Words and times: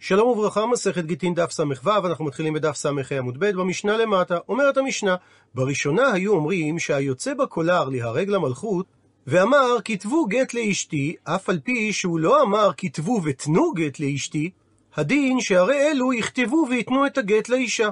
שלום 0.00 0.28
וברכה, 0.28 0.66
מסכת 0.66 1.04
גיטין 1.04 1.34
דף 1.34 1.50
ס"ו, 1.50 1.64
אנחנו 2.04 2.24
מתחילים 2.24 2.54
בדף 2.54 2.76
ס"ה 2.76 2.90
עמוד 3.18 3.38
ב', 3.38 3.50
במשנה 3.50 3.96
למטה. 3.96 4.38
אומרת 4.48 4.76
המשנה, 4.76 5.16
בראשונה 5.54 6.12
היו 6.12 6.32
אומרים 6.32 6.78
שהיוצא 6.78 7.34
בקולר 7.34 7.88
להרג 7.88 8.28
למלכות, 8.28 8.86
ואמר 9.26 9.76
כתבו 9.84 10.26
גט 10.26 10.54
לאשתי, 10.54 11.16
אף 11.24 11.48
על 11.48 11.58
פי 11.64 11.92
שהוא 11.92 12.20
לא 12.20 12.42
אמר 12.42 12.70
כתבו 12.76 13.20
ותנו 13.24 13.72
גט 13.72 14.00
לאשתי, 14.00 14.50
הדין 14.96 15.40
שהרי 15.40 15.90
אלו 15.90 16.12
יכתבו 16.12 16.66
ויתנו 16.70 17.06
את 17.06 17.18
הגט 17.18 17.48
לאישה. 17.48 17.88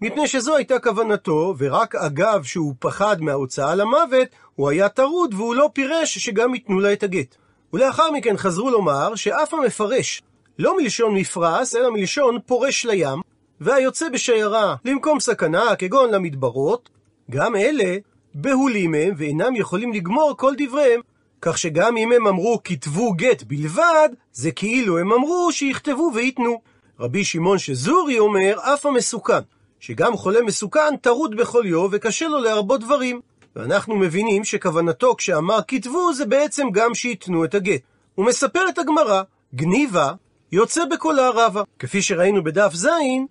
מפני 0.00 0.28
שזו 0.28 0.56
הייתה 0.56 0.78
כוונתו, 0.78 1.54
ורק 1.58 1.94
אגב 1.94 2.44
שהוא 2.44 2.74
פחד 2.78 3.16
מההוצאה 3.20 3.74
למוות, 3.74 4.28
הוא 4.54 4.70
היה 4.70 4.88
טרוד 4.88 5.34
והוא 5.34 5.54
לא 5.54 5.70
פירש 5.72 6.18
שגם 6.18 6.54
ייתנו 6.54 6.80
לה 6.80 6.92
את 6.92 7.02
הגט. 7.02 7.36
ולאחר 7.72 8.10
מכן 8.10 8.36
חזרו 8.36 8.70
לומר 8.70 9.14
שאף 9.14 9.54
המפרש 9.54 10.22
לא 10.58 10.76
מלשון 10.76 11.14
מפרס, 11.14 11.76
אלא 11.76 11.90
מלשון 11.90 12.38
פורש 12.46 12.86
לים, 12.86 13.20
והיוצא 13.60 14.08
בשיירה 14.08 14.74
למקום 14.84 15.20
סכנה, 15.20 15.76
כגון 15.76 16.10
למדברות, 16.10 16.88
גם 17.30 17.56
אלה 17.56 17.96
בהולים 18.34 18.94
הם 18.94 19.14
ואינם 19.16 19.56
יכולים 19.56 19.92
לגמור 19.92 20.34
כל 20.36 20.52
דבריהם, 20.58 21.00
כך 21.40 21.58
שגם 21.58 21.96
אם 21.96 22.12
הם 22.12 22.26
אמרו 22.26 22.60
כתבו 22.64 23.12
גט 23.12 23.42
בלבד, 23.42 24.08
זה 24.32 24.50
כאילו 24.50 24.98
הם 24.98 25.12
אמרו 25.12 25.52
שיכתבו 25.52 26.10
וייתנו. 26.14 26.60
רבי 27.00 27.24
שמעון 27.24 27.58
שזורי 27.58 28.18
אומר, 28.18 28.56
אף 28.60 28.86
המסוכן, 28.86 29.40
שגם 29.80 30.16
חולה 30.16 30.42
מסוכן 30.42 30.96
טרוד 31.00 31.36
בכל 31.36 31.62
יום 31.66 31.88
וקשה 31.92 32.28
לו 32.28 32.40
להרבות 32.40 32.80
דברים. 32.80 33.20
ואנחנו 33.56 33.96
מבינים 33.96 34.44
שכוונתו 34.44 35.14
כשאמר 35.16 35.58
כתבו 35.68 36.12
זה 36.12 36.26
בעצם 36.26 36.66
גם 36.72 36.94
שייתנו 36.94 37.44
את 37.44 37.54
הגט. 37.54 37.80
הוא 38.14 38.26
מספר 38.26 38.68
את 38.68 38.78
הגמרא, 38.78 39.22
גניבה 39.54 40.12
יוצא 40.52 40.84
בקולה 40.84 41.30
רבה. 41.34 41.62
כפי 41.78 42.02
שראינו 42.02 42.44
בדף 42.44 42.74
ז', 42.74 42.88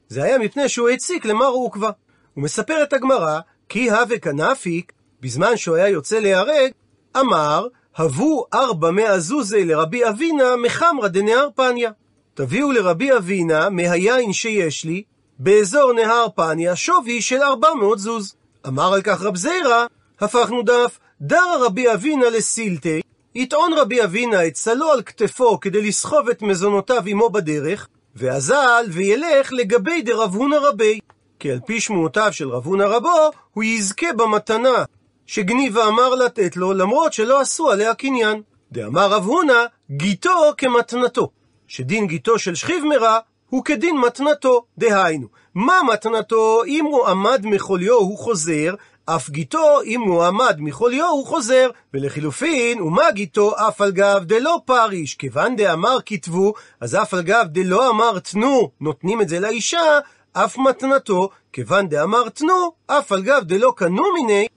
זה 0.07 0.23
היה 0.23 0.37
מפני 0.37 0.69
שהוא 0.69 0.89
הציק 0.89 1.25
למר 1.25 1.47
עוקבא. 1.47 1.89
הוא 2.33 2.43
מספר 2.43 2.83
את 2.83 2.93
הגמרא, 2.93 3.39
כי 3.69 3.91
הווה 3.91 4.19
כנפיק, 4.19 4.91
בזמן 5.21 5.57
שהוא 5.57 5.75
היה 5.75 5.87
יוצא 5.87 6.19
להיהרג, 6.19 6.71
אמר, 7.19 7.67
הבו 7.95 8.45
ארבע 8.53 8.91
מאה 8.91 9.19
זוזי 9.19 9.65
לרבי 9.65 10.09
אבינה 10.09 10.55
מחמרא 10.55 11.07
דנהר 11.07 11.47
פניה. 11.55 11.91
תביאו 12.33 12.71
לרבי 12.71 13.17
אבינה 13.17 13.69
מהיין 13.69 14.33
שיש 14.33 14.85
לי, 14.85 15.03
באזור 15.39 15.93
נהר 15.93 16.27
פניה, 16.35 16.75
שווי 16.75 17.21
של 17.21 17.41
ארבע 17.41 17.73
מאות 17.73 17.99
זוז. 17.99 18.35
אמר 18.67 18.93
על 18.93 19.01
כך 19.01 19.21
רב 19.21 19.35
זיירא, 19.35 19.85
הפכנו 20.19 20.61
דף, 20.61 20.99
דרא 21.21 21.65
רבי 21.65 21.93
אבינה 21.93 22.29
לסילתי, 22.29 23.01
יטעון 23.37 23.73
רבי 23.73 24.03
אבינה 24.03 24.47
את 24.47 24.55
סלו 24.55 24.91
על 24.91 25.01
כתפו 25.01 25.59
כדי 25.59 25.81
לסחוב 25.81 26.29
את 26.29 26.41
מזונותיו 26.41 27.03
עמו 27.05 27.29
בדרך, 27.29 27.87
ואזל 28.15 28.85
וילך 28.89 29.53
לגבי 29.53 30.01
דרב 30.01 30.35
הונא 30.35 30.55
רבי. 30.55 30.99
כי 31.39 31.51
על 31.51 31.59
פי 31.65 31.79
שמועותיו 31.79 32.33
של 32.33 32.49
רב 32.49 32.65
הונא 32.65 32.83
רבו, 32.83 33.29
הוא 33.53 33.63
יזכה 33.63 34.13
במתנה 34.13 34.83
שגניבה 35.25 35.87
אמר 35.87 36.15
לתת 36.15 36.57
לו, 36.57 36.73
למרות 36.73 37.13
שלא 37.13 37.41
עשו 37.41 37.71
עליה 37.71 37.95
קניין. 37.95 38.41
דאמר 38.71 39.07
רב 39.07 39.23
הונא, 39.23 39.63
גיתו 39.91 40.53
כמתנתו. 40.57 41.29
שדין 41.67 42.07
גיתו 42.07 42.39
של 42.39 42.55
שכיב 42.55 42.83
מרע 42.83 43.19
הוא 43.49 43.63
כדין 43.63 43.97
מתנתו. 43.97 44.65
דהיינו, 44.77 45.27
מה 45.55 45.79
מתנתו 45.93 46.63
אם 46.67 46.85
הוא 46.85 47.07
עמד 47.07 47.41
מחוליו 47.45 47.93
הוא 47.93 48.17
חוזר, 48.17 48.73
אף 49.05 49.29
גיתו, 49.29 49.81
אם 49.85 50.01
הוא 50.01 50.23
עמד 50.23 50.55
מחוליו, 50.59 51.09
הוא 51.09 51.25
חוזר, 51.25 51.69
ולחילופין, 51.93 52.81
ומה 52.81 53.11
גיתו 53.11 53.67
אף 53.67 53.81
על 53.81 53.91
גב 53.91 54.23
דלא 54.23 54.61
פריש, 54.65 55.15
כיוון 55.15 55.55
דאמר 55.55 55.97
כתבו, 56.05 56.53
אז 56.81 56.95
אף 56.95 57.13
על 57.13 57.21
גב 57.21 57.45
דלא 57.49 57.89
אמר 57.89 58.19
תנו, 58.19 58.71
נותנים 58.81 59.21
את 59.21 59.29
זה 59.29 59.39
לאישה, 59.39 59.99
אף 60.33 60.57
מתנתו, 60.57 61.29
כיוון 61.53 61.87
דאמר 61.89 62.29
תנו, 62.29 62.71
אף 62.87 63.11
על 63.11 63.21
גב 63.21 63.43
דלא 63.43 63.73
קנו 63.77 64.03
מיני, 64.13 64.47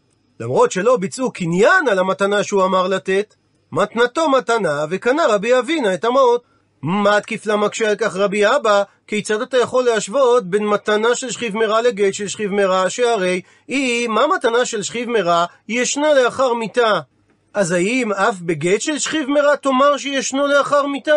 למרות 0.41 0.73
שלא 0.73 0.97
ביצעו 0.97 1.33
קניין 1.33 1.89
על 1.91 1.99
המתנה 1.99 2.43
שהוא 2.43 2.65
אמר 2.65 2.89
לתת, 2.89 3.35
מתנתו 3.73 4.31
מתנה, 4.31 4.85
וקנה 4.91 5.23
רבי 5.29 5.59
אבינה 5.59 5.95
את 5.95 6.05
המעות. 6.05 6.48
מה 6.83 7.21
תקיף 7.21 7.47
לה 7.47 7.57
מקשה 7.57 7.91
על 7.91 7.97
כך 7.97 8.17
רבי 8.17 8.47
אבא? 8.47 8.83
כיצד 9.07 9.41
אתה 9.43 9.59
יכול 9.59 9.85
להשוות 9.85 10.45
בין 10.51 10.67
מתנה 10.67 11.15
של 11.15 11.31
שכיב 11.31 11.57
מרע 11.57 11.83
לגט 11.83 12.15
של 12.15 12.29
שכיב 12.29 12.53
מרע, 12.53 12.91
שהרי 12.91 13.41
היא, 13.69 14.09
מה 14.09 14.27
מתנה 14.37 14.65
של 14.65 14.83
שכיב 14.83 15.11
מרע 15.11 15.45
ישנה 15.69 16.15
לאחר 16.15 16.55
מיתה? 16.55 17.01
אז 17.55 17.73
האם 17.73 18.13
אף 18.13 18.41
בגט 18.41 18.81
של 18.81 18.99
שכיב 18.99 19.29
מרע 19.29 19.57
תאמר 19.57 19.97
שישנו 19.97 20.47
לאחר 20.47 20.87
מיתה? 20.87 21.15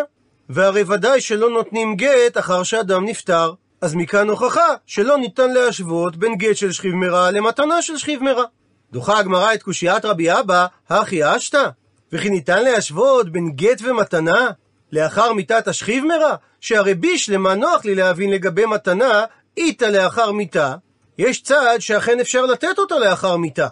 והרי 0.49 0.83
ודאי 0.87 1.21
שלא 1.21 1.49
נותנים 1.49 1.95
גט 1.95 2.37
אחר 2.37 2.63
שאדם 2.63 3.05
נפטר. 3.05 3.53
אז 3.81 3.95
מכאן 3.95 4.29
הוכחה 4.29 4.67
שלא 4.85 5.17
ניתן 5.17 5.53
להשוות 5.53 6.15
בין 6.15 6.35
גט 6.35 6.55
של 6.55 6.71
שכיב 6.71 6.95
מרע 6.95 7.31
למתנה 7.31 7.81
של 7.81 7.97
שכיב 7.97 8.23
מרע. 8.23 8.43
דוחה 8.91 9.19
הגמרא 9.19 9.53
את 9.53 9.63
קושיית 9.63 10.05
רבי 10.05 10.39
אבא, 10.39 10.65
הכי 10.89 11.35
אשתא? 11.35 11.69
וכי 12.13 12.29
ניתן 12.29 12.63
להשוות 12.63 13.31
בין 13.31 13.51
גט 13.55 13.81
ומתנה? 13.83 14.49
לאחר 14.91 15.33
מיתת 15.33 15.67
השכיב 15.67 16.05
מרע, 16.05 16.35
שהרי 16.61 16.93
בישלמה 16.93 17.55
נוח 17.55 17.85
לי 17.85 17.95
להבין 17.95 18.31
לגבי 18.31 18.65
מתנה, 18.65 19.25
איתה 19.57 19.89
לאחר 19.89 20.31
מיתה, 20.31 20.75
יש 21.17 21.41
צד 21.41 21.77
שאכן 21.79 22.19
אפשר 22.19 22.45
לתת 22.45 22.79
אותה 22.79 22.99
לאחר 22.99 23.37
מיתה. 23.37 23.67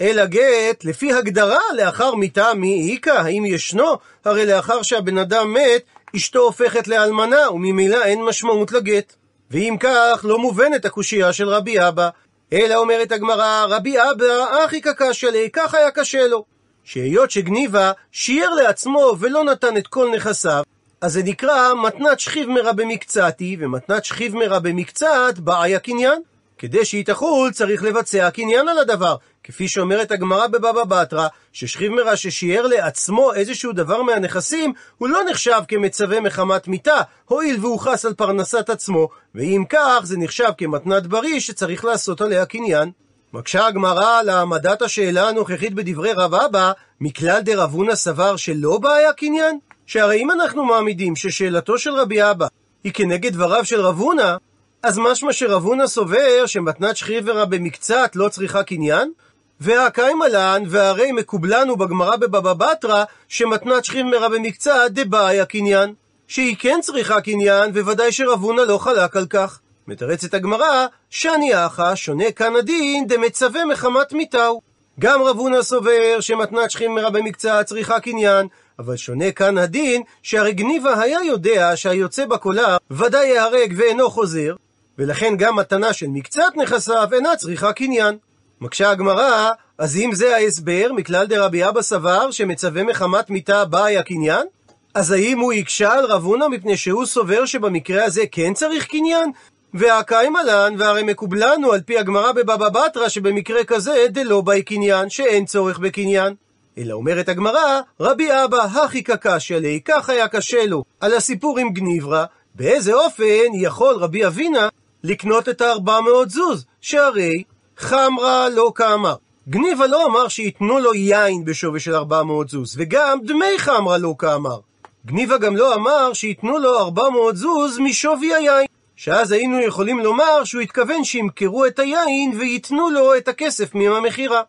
אלא 0.00 0.24
גט, 0.26 0.84
לפי 0.84 1.12
הגדרה, 1.12 1.60
לאחר 1.76 2.14
מיתה 2.14 2.54
מי 2.54 2.92
איכא, 2.92 3.10
האם 3.10 3.44
ישנו? 3.46 3.96
הרי 4.24 4.46
לאחר 4.46 4.82
שהבן 4.82 5.18
אדם 5.18 5.52
מת, 5.52 5.82
אשתו 6.16 6.38
הופכת 6.38 6.88
לאלמנה, 6.88 7.50
וממילא 7.50 8.02
אין 8.02 8.22
משמעות 8.22 8.72
לגט. 8.72 9.14
ואם 9.50 9.76
כך, 9.80 10.20
לא 10.24 10.38
מובנת 10.38 10.84
הקושייה 10.84 11.32
של 11.32 11.48
רבי 11.48 11.88
אבא. 11.88 12.08
אלא 12.52 12.74
אומרת 12.74 13.12
הגמרא, 13.12 13.66
רבי 13.68 13.96
אבא, 13.98 14.64
אחי 14.64 14.80
קקשיא 14.80 15.28
לי, 15.28 15.50
כך 15.52 15.74
היה 15.74 15.90
קשה 15.90 16.26
לו. 16.26 16.44
שהיות 16.86 17.30
שגניבה 17.30 17.92
שיער 18.12 18.54
לעצמו 18.54 19.12
ולא 19.18 19.44
נתן 19.44 19.76
את 19.76 19.86
כל 19.86 20.10
נכסיו, 20.16 20.62
אז 21.00 21.12
זה 21.12 21.22
נקרא 21.22 21.74
מתנת 21.86 22.20
שכיב 22.20 22.48
מרע 22.48 22.72
במקצתי, 22.72 23.56
ומתנת 23.60 24.04
שכיב 24.04 24.36
מרע 24.36 24.58
במקצת 24.58 25.34
בעיה 25.38 25.78
קניין. 25.78 26.22
כדי 26.58 26.84
שהיא 26.84 27.04
תחול 27.04 27.50
צריך 27.52 27.82
לבצע 27.82 28.30
קניין 28.30 28.68
על 28.68 28.78
הדבר, 28.78 29.16
כפי 29.44 29.68
שאומרת 29.68 30.10
הגמרא 30.10 30.46
בבבא 30.46 30.84
בתרא, 30.84 31.28
ששכיב 31.52 31.92
מרע 31.92 32.16
ששיער 32.16 32.66
לעצמו 32.66 33.32
איזשהו 33.34 33.72
דבר 33.72 34.02
מהנכסים, 34.02 34.72
הוא 34.98 35.08
לא 35.08 35.20
נחשב 35.30 35.60
כמצווה 35.68 36.20
מחמת 36.20 36.68
מיתה, 36.68 37.00
הואיל 37.24 37.56
והוא 37.60 37.80
חס 37.80 38.04
על 38.04 38.14
פרנסת 38.14 38.70
עצמו, 38.70 39.08
ואם 39.34 39.64
כך 39.68 40.00
זה 40.02 40.18
נחשב 40.18 40.50
כמתנת 40.58 41.06
בריא 41.06 41.40
שצריך 41.40 41.84
לעשות 41.84 42.20
עליה 42.20 42.46
קניין. 42.46 42.90
מקשה 43.38 43.66
הגמרא 43.66 44.18
על 44.18 44.28
העמדת 44.28 44.82
השאלה 44.82 45.28
הנוכחית 45.28 45.74
בדברי 45.74 46.12
רב 46.12 46.34
אבא, 46.34 46.72
מכלל 47.00 47.40
דרב 47.40 47.72
הונא 47.72 47.94
סבר 47.94 48.36
שלא 48.36 48.78
בעיה 48.78 49.12
קניין? 49.12 49.58
שהרי 49.86 50.22
אם 50.22 50.30
אנחנו 50.30 50.64
מעמידים 50.64 51.16
ששאלתו 51.16 51.78
של 51.78 51.90
רבי 51.94 52.30
אבא 52.30 52.46
היא 52.84 52.92
כנגד 52.92 53.32
דבריו 53.32 53.64
של 53.64 53.80
רב 53.80 53.98
הונא, 53.98 54.36
אז 54.82 54.98
משמע 54.98 55.32
שרב 55.32 55.64
הונא 55.64 55.86
סובר 55.86 56.46
שמתנת 56.46 56.96
שכיברא 56.96 57.44
במקצת 57.44 58.10
לא 58.14 58.28
צריכה 58.28 58.62
קניין? 58.62 59.12
והקיימא 59.60 60.24
לן, 60.24 60.62
והרי 60.68 61.12
מקובלנו 61.12 61.76
בגמרא 61.76 62.16
בבבא 62.16 62.52
בתרא, 62.52 63.04
שמתנת 63.28 63.84
שכיברא 63.84 64.28
במקצת 64.28 64.90
דבעיה 64.90 65.44
קניין. 65.44 65.94
שהיא 66.28 66.56
כן 66.58 66.78
צריכה 66.82 67.20
קניין, 67.20 67.70
וודאי 67.70 68.12
שרב 68.12 68.42
הונא 68.42 68.60
לא 68.60 68.78
חלק 68.78 69.16
על 69.16 69.26
כך. 69.26 69.60
מתרצת 69.88 70.34
הגמרא, 70.34 70.86
שאני 71.10 71.66
אחא 71.66 71.94
שונה 71.94 72.32
כאן 72.32 72.56
הדין 72.56 73.06
דמצווה 73.06 73.64
מחמת 73.64 74.12
מיתהו. 74.12 74.60
גם 75.00 75.22
רב 75.22 75.38
הונא 75.38 75.62
סובר 75.62 76.20
שמתנת 76.20 76.70
שכימרא 76.70 77.08
במקצת 77.08 77.62
צריכה 77.66 78.00
קניין, 78.00 78.46
אבל 78.78 78.96
שונה 78.96 79.32
כאן 79.32 79.58
הדין 79.58 80.02
שהרי 80.22 80.52
גניבה 80.52 81.00
היה 81.00 81.18
יודע 81.26 81.76
שהיוצא 81.76 82.26
בקולר 82.26 82.76
ודאי 82.90 83.26
ייהרג 83.26 83.74
ואינו 83.76 84.10
חוזר, 84.10 84.54
ולכן 84.98 85.36
גם 85.36 85.56
מתנה 85.56 85.92
של 85.92 86.06
מקצת 86.06 86.52
נכסיו 86.56 87.08
אינה 87.12 87.36
צריכה 87.36 87.72
קניין. 87.72 88.16
מקשה 88.60 88.90
הגמרא, 88.90 89.50
אז 89.78 89.96
אם 89.96 90.10
זה 90.14 90.36
ההסבר, 90.36 90.92
מכלל 90.96 91.26
דרבי 91.26 91.68
אבא 91.68 91.82
סבר 91.82 92.30
שמצווה 92.30 92.82
מחמת 92.82 93.30
מיתה 93.30 93.64
באי 93.64 93.98
הקניין? 93.98 94.46
אז 94.94 95.10
האם 95.10 95.38
הוא 95.38 95.52
הקשה 95.52 95.92
על 95.92 96.04
רב 96.04 96.24
הונא 96.24 96.48
מפני 96.48 96.76
שהוא 96.76 97.06
סובר 97.06 97.46
שבמקרה 97.46 98.04
הזה 98.04 98.22
כן 98.32 98.54
צריך 98.54 98.86
קניין? 98.86 99.30
והקיימא 99.74 100.38
לן, 100.38 100.74
והרי 100.78 101.02
מקובלנו 101.02 101.72
על 101.72 101.80
פי 101.80 101.98
הגמרא 101.98 102.32
בבבא 102.32 102.68
בתרא 102.68 103.08
שבמקרה 103.08 103.64
כזה 103.64 104.06
דלא 104.08 104.40
באי 104.40 104.62
קניין, 104.62 105.10
שאין 105.10 105.44
צורך 105.44 105.78
בקניין. 105.78 106.34
אלא 106.78 106.92
אומרת 106.92 107.28
הגמרא, 107.28 107.80
רבי 108.00 108.28
אבא 108.44 108.62
הכי 108.62 109.02
קקשיא 109.02 109.56
לי, 109.56 109.80
כך 109.84 110.10
היה 110.10 110.28
קשה 110.28 110.66
לו, 110.66 110.84
על 111.00 111.14
הסיפור 111.14 111.58
עם 111.58 111.72
גניברא, 111.72 112.24
באיזה 112.54 112.94
אופן 112.94 113.54
יכול 113.54 113.94
רבי 113.94 114.26
אבינה 114.26 114.68
לקנות 115.04 115.48
את 115.48 115.60
הארבע 115.60 116.00
מאות 116.00 116.30
זוז, 116.30 116.64
שהרי 116.80 117.42
חמרה 117.76 118.48
לא 118.48 118.72
כאמר. 118.74 119.14
גניבה 119.48 119.86
לא 119.86 120.06
אמר 120.06 120.28
שייתנו 120.28 120.78
לו 120.78 120.94
יין 120.94 121.44
בשווי 121.44 121.80
של 121.80 121.94
ארבע 121.94 122.22
מאות 122.22 122.48
זוז, 122.48 122.74
וגם 122.78 123.18
דמי 123.22 123.58
חמרה 123.58 123.98
לא 123.98 124.14
כאמר. 124.18 124.58
גניבה 125.06 125.38
גם 125.38 125.56
לא 125.56 125.74
אמר 125.74 126.12
שייתנו 126.12 126.58
לו 126.58 126.78
400 126.78 127.36
זוז 127.36 127.78
משווי 127.78 128.34
היין. 128.34 128.66
שאז 128.96 129.32
היינו 129.32 129.62
יכולים 129.62 130.00
לומר 130.00 130.44
שהוא 130.44 130.62
התכוון 130.62 131.04
שימכרו 131.04 131.66
את 131.66 131.78
היין 131.78 132.32
וייתנו 132.38 132.90
לו 132.90 133.16
את 133.16 133.28
הכסף 133.28 133.74
מהמכירה. 133.74 134.42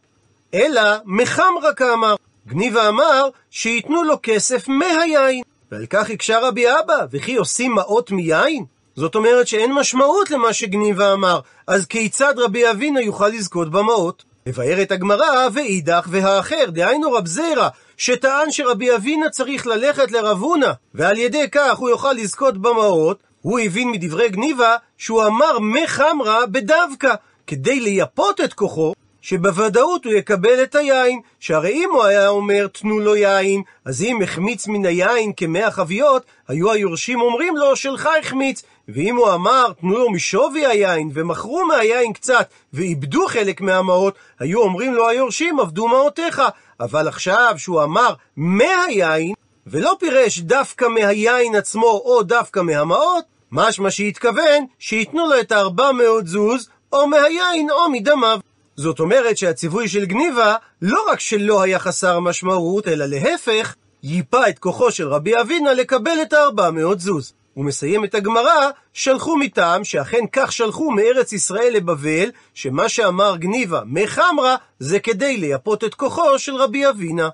אלא 0.54 0.82
מחמרה 1.06 1.74
כאמר. 1.76 2.16
גניבה 2.48 2.90
אמר 2.90 3.30
שייתנו 3.52 4.04
לו 4.04 4.16
כסף 4.24 4.68
מהיין. 4.68 5.42
ועל 5.72 5.86
כך 5.86 6.10
הקשה 6.10 6.40
רבי 6.40 6.66
אבא, 6.70 7.06
וכי 7.12 7.36
עושים 7.36 7.76
מעות 7.76 8.12
מיין? 8.12 8.66
זאת 8.96 9.16
אומרת 9.16 9.48
שאין 9.48 9.74
משמעות 9.74 10.32
למה 10.32 10.54
שגניבה 10.54 11.14
אמר, 11.14 11.40
אז 11.68 11.86
כיצד 11.86 12.34
רבי 12.38 12.70
אבינה 12.70 13.02
יוכל 13.02 13.28
לזכות 13.28 13.72
במעות? 13.72 14.24
מבארת 14.48 14.92
הגמרא, 14.92 15.48
ואידך 15.54 16.08
והאחר, 16.10 16.66
דהיינו 16.68 17.12
רב 17.12 17.28
זירא, 17.28 17.68
שטען 17.98 18.52
שרבי 18.52 18.96
אבינה 18.96 19.30
צריך 19.30 19.68
ללכת 19.68 20.12
לרב 20.12 20.42
הונא, 20.42 20.72
ועל 20.94 21.18
ידי 21.18 21.50
כך 21.52 21.78
הוא 21.78 21.90
יוכל 21.90 22.14
לזכות 22.14 22.58
במעות, 22.58 23.24
הוא 23.42 23.60
הבין 23.60 23.92
מדברי 23.92 24.30
גניבה 24.30 24.76
שהוא 24.98 25.26
אמר 25.26 25.60
מחמרה 25.60 26.46
בדווקא, 26.46 27.14
כדי 27.48 27.80
לייפות 27.80 28.42
את 28.42 28.54
כוחו, 28.54 28.94
שבוודאות 29.22 30.06
הוא 30.06 30.14
יקבל 30.14 30.64
את 30.64 30.76
היין, 30.76 31.20
שהרי 31.40 31.72
אם 31.72 31.90
הוא 31.94 32.04
היה 32.04 32.28
אומר 32.28 32.68
תנו 32.68 33.00
לו 33.00 33.16
יין, 33.16 33.62
אז 33.86 34.02
אם 34.02 34.22
החמיץ 34.24 34.68
מן 34.68 34.86
היין 34.86 35.32
כמאה 35.38 35.72
חביות, 35.72 36.24
היו 36.48 36.72
היורשים 36.72 37.22
אומרים 37.22 37.58
לו 37.58 37.76
שלך 37.76 38.10
החמיץ, 38.20 38.64
ואם 38.88 39.16
הוא 39.16 39.34
אמר 39.34 39.72
תנו 39.82 39.98
לו 39.98 40.12
משווי 40.12 40.66
היין, 40.66 41.12
ומכרו 41.14 41.66
מהיין 41.66 42.14
קצת, 42.14 42.50
ואיבדו 42.74 43.28
חלק 43.28 43.62
מהמעות, 43.62 44.16
היו 44.40 44.60
אומרים 44.60 44.94
לו 44.94 45.10
היורשים 45.10 45.60
עבדו 45.60 45.88
מעותיך, 45.88 46.42
אבל 46.80 47.08
עכשיו 47.08 47.54
שהוא 47.58 47.84
אמר 47.84 48.14
מהיין, 48.38 49.34
ולא 49.72 49.96
פירש 50.00 50.40
דווקא 50.40 50.86
מהיין 50.86 51.56
עצמו 51.56 52.02
או 52.06 52.24
דווקא 52.24 52.60
מהמעות, 52.60 53.26
משמע 53.52 53.92
שהתכוון 53.92 54.66
שייתנו 54.80 55.28
לו 55.28 55.40
את 55.40 55.52
הארבע 55.52 55.92
מאות 55.92 56.28
זוז, 56.28 56.70
או 56.94 57.08
מהיין 57.08 57.70
או 57.70 57.90
מדמיו. 57.90 58.40
זאת 58.76 59.00
אומרת 59.00 59.38
שהציווי 59.38 59.88
של 59.88 60.06
גניבה 60.06 60.56
לא 60.82 61.06
רק 61.10 61.20
שלא 61.20 61.62
היה 61.62 61.80
חסר 61.80 62.20
משמעות, 62.20 62.88
אלא 62.88 63.06
להפך, 63.06 63.76
ייפה 64.04 64.50
את 64.50 64.60
כוחו 64.60 64.92
של 64.92 65.08
רבי 65.08 65.42
אבינה 65.42 65.74
לקבל 65.74 66.22
את 66.22 66.34
הארבע 66.34 66.72
מאות 66.72 67.00
זוז. 67.00 67.34
הוא 67.54 67.66
מסיים 67.66 68.06
את 68.06 68.16
הגמרא, 68.16 68.70
שלחו 68.94 69.38
מטעם, 69.38 69.84
שאכן 69.84 70.26
כך 70.32 70.52
שלחו 70.52 70.92
מארץ 70.92 71.34
ישראל 71.34 71.74
לבבל, 71.74 72.30
שמה 72.54 72.90
שאמר 72.90 73.36
גניבה 73.38 73.82
מחמרה, 73.86 74.56
זה 74.80 75.00
כדי 75.00 75.38
לייפות 75.38 75.84
את 75.84 75.96
כוחו 75.96 76.40
של 76.40 76.56
רבי 76.56 76.90
אבינה. 76.90 77.30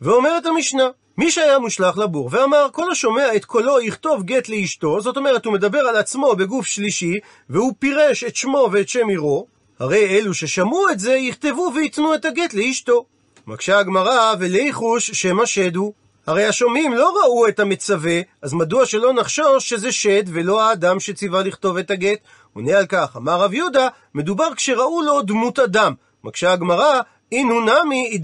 ואומרת 0.00 0.46
המשנה, 0.46 0.88
מי 1.20 1.30
שהיה 1.30 1.58
מושלך 1.58 1.98
לבור 1.98 2.28
ואמר 2.32 2.66
כל 2.72 2.90
השומע 2.90 3.36
את 3.36 3.44
קולו 3.44 3.80
יכתוב 3.80 4.22
גט 4.22 4.48
לאשתו, 4.48 5.00
זאת 5.00 5.16
אומרת 5.16 5.44
הוא 5.44 5.52
מדבר 5.52 5.78
על 5.78 5.96
עצמו 5.96 6.36
בגוף 6.36 6.66
שלישי, 6.66 7.18
והוא 7.50 7.72
פירש 7.78 8.24
את 8.24 8.36
שמו 8.36 8.68
ואת 8.72 8.88
שם 8.88 9.08
עירו, 9.08 9.46
הרי 9.78 10.06
אלו 10.06 10.34
ששמעו 10.34 10.90
את 10.90 10.98
זה 10.98 11.12
יכתבו 11.12 11.72
וייתנו 11.74 12.14
את 12.14 12.24
הגט 12.24 12.54
לאשתו. 12.54 13.04
מקשה 13.46 13.78
הגמרא 13.78 14.34
וליחוש 14.38 15.10
שם 15.10 15.40
השד 15.40 15.76
הוא. 15.76 15.92
הרי 16.26 16.44
השומעים 16.44 16.94
לא 16.94 17.14
ראו 17.22 17.48
את 17.48 17.60
המצווה, 17.60 18.20
אז 18.42 18.52
מדוע 18.52 18.86
שלא 18.86 19.12
נחשוש 19.12 19.68
שזה 19.68 19.92
שד 19.92 20.24
ולא 20.26 20.62
האדם 20.62 21.00
שציווה 21.00 21.42
לכתוב 21.42 21.76
את 21.76 21.90
הגט? 21.90 22.18
עונה 22.54 22.78
על 22.78 22.86
כך, 22.86 23.16
אמר 23.16 23.40
רב 23.40 23.54
יהודה, 23.54 23.88
מדובר 24.14 24.54
כשראו 24.54 25.02
לו 25.02 25.22
דמות 25.22 25.58
אדם. 25.58 25.94
מקשה 26.24 26.52
הגמרא, 26.52 27.00
אינו 27.32 27.60
נמי 27.60 28.20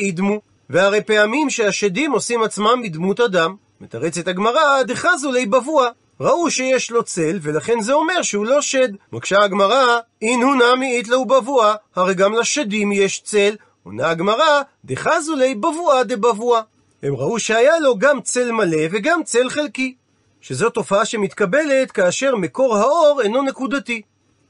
ידמו. 0.00 0.40
והרי 0.70 1.02
פעמים 1.02 1.50
שהשדים 1.50 2.12
עושים 2.12 2.42
עצמם 2.42 2.82
בדמות 2.84 3.20
אדם. 3.20 3.54
מתרצת 3.80 4.28
הגמרא, 4.28 4.82
דחזו 4.82 5.32
לי 5.32 5.46
בבוע. 5.46 5.88
ראו 6.20 6.50
שיש 6.50 6.90
לו 6.90 7.02
צל, 7.02 7.38
ולכן 7.42 7.80
זה 7.80 7.92
אומר 7.92 8.22
שהוא 8.22 8.46
לא 8.46 8.62
שד. 8.62 8.88
מקשה 9.12 9.42
הגמרא, 9.42 9.98
אין 10.22 10.42
הוא 10.42 10.54
נמי 10.54 10.96
איתלו 10.96 11.24
בבוע, 11.24 11.74
הרי 11.96 12.14
גם 12.14 12.32
לשדים 12.34 12.92
יש 12.92 13.20
צל. 13.20 13.56
עונה 13.84 14.10
הגמרא, 14.10 14.62
דחזו 14.84 15.36
לי 15.36 15.54
בבוע 15.54 16.02
דבבוע. 16.02 16.62
הם 17.02 17.16
ראו 17.16 17.38
שהיה 17.38 17.78
לו 17.78 17.98
גם 17.98 18.20
צל 18.20 18.52
מלא 18.52 18.82
וגם 18.90 19.22
צל 19.24 19.50
חלקי. 19.50 19.94
שזו 20.40 20.70
תופעה 20.70 21.04
שמתקבלת 21.04 21.90
כאשר 21.90 22.36
מקור 22.36 22.76
האור 22.76 23.20
אינו 23.22 23.42
נקודתי. 23.42 24.02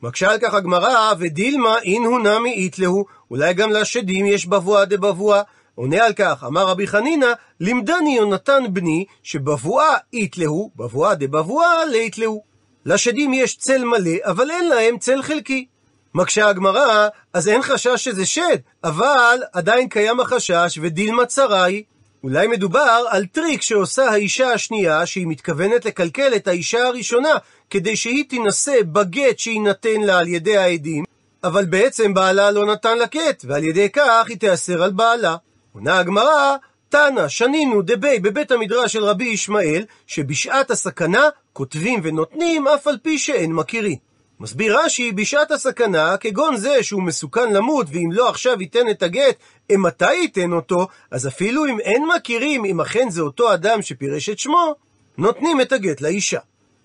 מקשה 0.03 0.31
על 0.31 0.38
כך 0.38 0.55
הגמרא, 0.55 1.12
ודילמה 1.19 1.79
אין 1.79 2.05
הוא 2.05 2.20
נמי 2.20 2.53
איתלהו, 2.53 3.05
אולי 3.31 3.55
גם 3.55 3.70
לשדים 3.70 4.26
יש 4.26 4.47
בבואה 4.47 4.85
דבבואה. 4.85 5.43
עונה 5.79 6.05
על 6.05 6.13
כך, 6.13 6.45
אמר 6.47 6.67
רבי 6.67 6.87
חנינא, 6.87 7.33
לימדני 7.61 8.17
יונתן 8.17 8.65
בני, 8.73 9.05
שבבואה 9.23 9.97
איתלהו, 10.13 10.71
בבואה 10.77 11.15
דבבואה 11.15 11.85
ליתלהו. 11.85 12.43
לשדים 12.87 13.35
יש 13.35 13.57
צל 13.57 13.85
מלא, 13.85 14.17
אבל 14.23 14.51
אין 14.51 14.69
להם 14.69 14.99
צל 14.99 15.23
חלקי. 15.23 15.67
מקשה 16.15 16.49
הגמרא, 16.49 17.09
אז 17.33 17.49
אין 17.49 17.63
חשש 17.63 18.05
שזה 18.05 18.27
שד, 18.27 18.59
אבל 18.85 19.43
עדיין 19.53 19.89
קיים 19.89 20.21
החשש 20.21 20.79
ודילמה 20.83 21.27
צרה 21.27 21.65
היא. 21.65 21.83
אולי 22.25 22.47
מדובר 22.47 23.05
על 23.11 23.27
טריק 23.27 23.63
שעושה 23.63 24.11
האישה 24.11 24.53
השנייה, 24.53 25.07
שהיא 25.07 25.27
מתכוונת 25.27 25.85
לקלקל 25.85 26.33
את 26.37 26.49
האישה 26.49 26.87
הראשונה, 26.87 27.35
כדי 27.71 27.97
שהיא 27.97 28.25
תינשא 28.29 28.83
בגט 28.83 29.39
שיינתן 29.39 30.01
לה 30.01 30.19
על 30.19 30.29
ידי 30.29 30.57
העדים, 30.57 31.05
אבל 31.45 31.65
בעצם 31.65 32.15
בעלה 32.15 32.51
לא 32.51 32.67
נתן 32.67 32.99
לה 32.99 33.07
גט, 33.07 33.45
ועל 33.49 33.65
ידי 33.65 33.89
כך 33.91 34.27
היא 34.29 34.37
תיאסר 34.37 34.83
על 34.83 34.91
בעלה. 34.91 35.37
עונה 35.73 35.99
הגמרא, 35.99 36.56
תנא, 36.88 37.29
שנינו 37.29 37.82
דבי 37.82 38.19
בבית 38.19 38.50
המדרש 38.50 38.93
של 38.93 39.05
רבי 39.05 39.25
ישמעאל, 39.25 39.85
שבשעת 40.06 40.70
הסכנה 40.70 41.29
כותבים 41.53 42.00
ונותנים 42.03 42.69
אף 42.69 42.87
על 42.87 42.99
פי 43.03 43.19
שאין 43.19 43.53
מכירים. 43.53 43.97
מסביר 44.41 44.79
רש"י, 44.79 45.12
בשעת 45.12 45.50
הסכנה, 45.50 46.17
כגון 46.17 46.56
זה 46.56 46.82
שהוא 46.82 47.03
מסוכן 47.03 47.53
למות, 47.53 47.87
ואם 47.93 48.09
לא 48.12 48.29
עכשיו 48.29 48.61
ייתן 48.61 48.91
את 48.91 49.03
הגט, 49.03 49.37
מתי 49.73 50.15
ייתן 50.15 50.53
אותו, 50.53 50.87
אז 51.11 51.26
אפילו 51.26 51.67
אם 51.67 51.81
אין 51.81 52.05
מכירים, 52.17 52.65
אם 52.65 52.81
אכן 52.81 53.11
זה 53.11 53.20
אותו 53.20 53.55
אדם 53.55 53.82
שפירש 53.82 54.29
את 54.29 54.38
שמו, 54.38 54.75
נותנים 55.19 55.61
את 55.61 55.73
הגט 55.73 56.00
לאישה. 56.00 56.38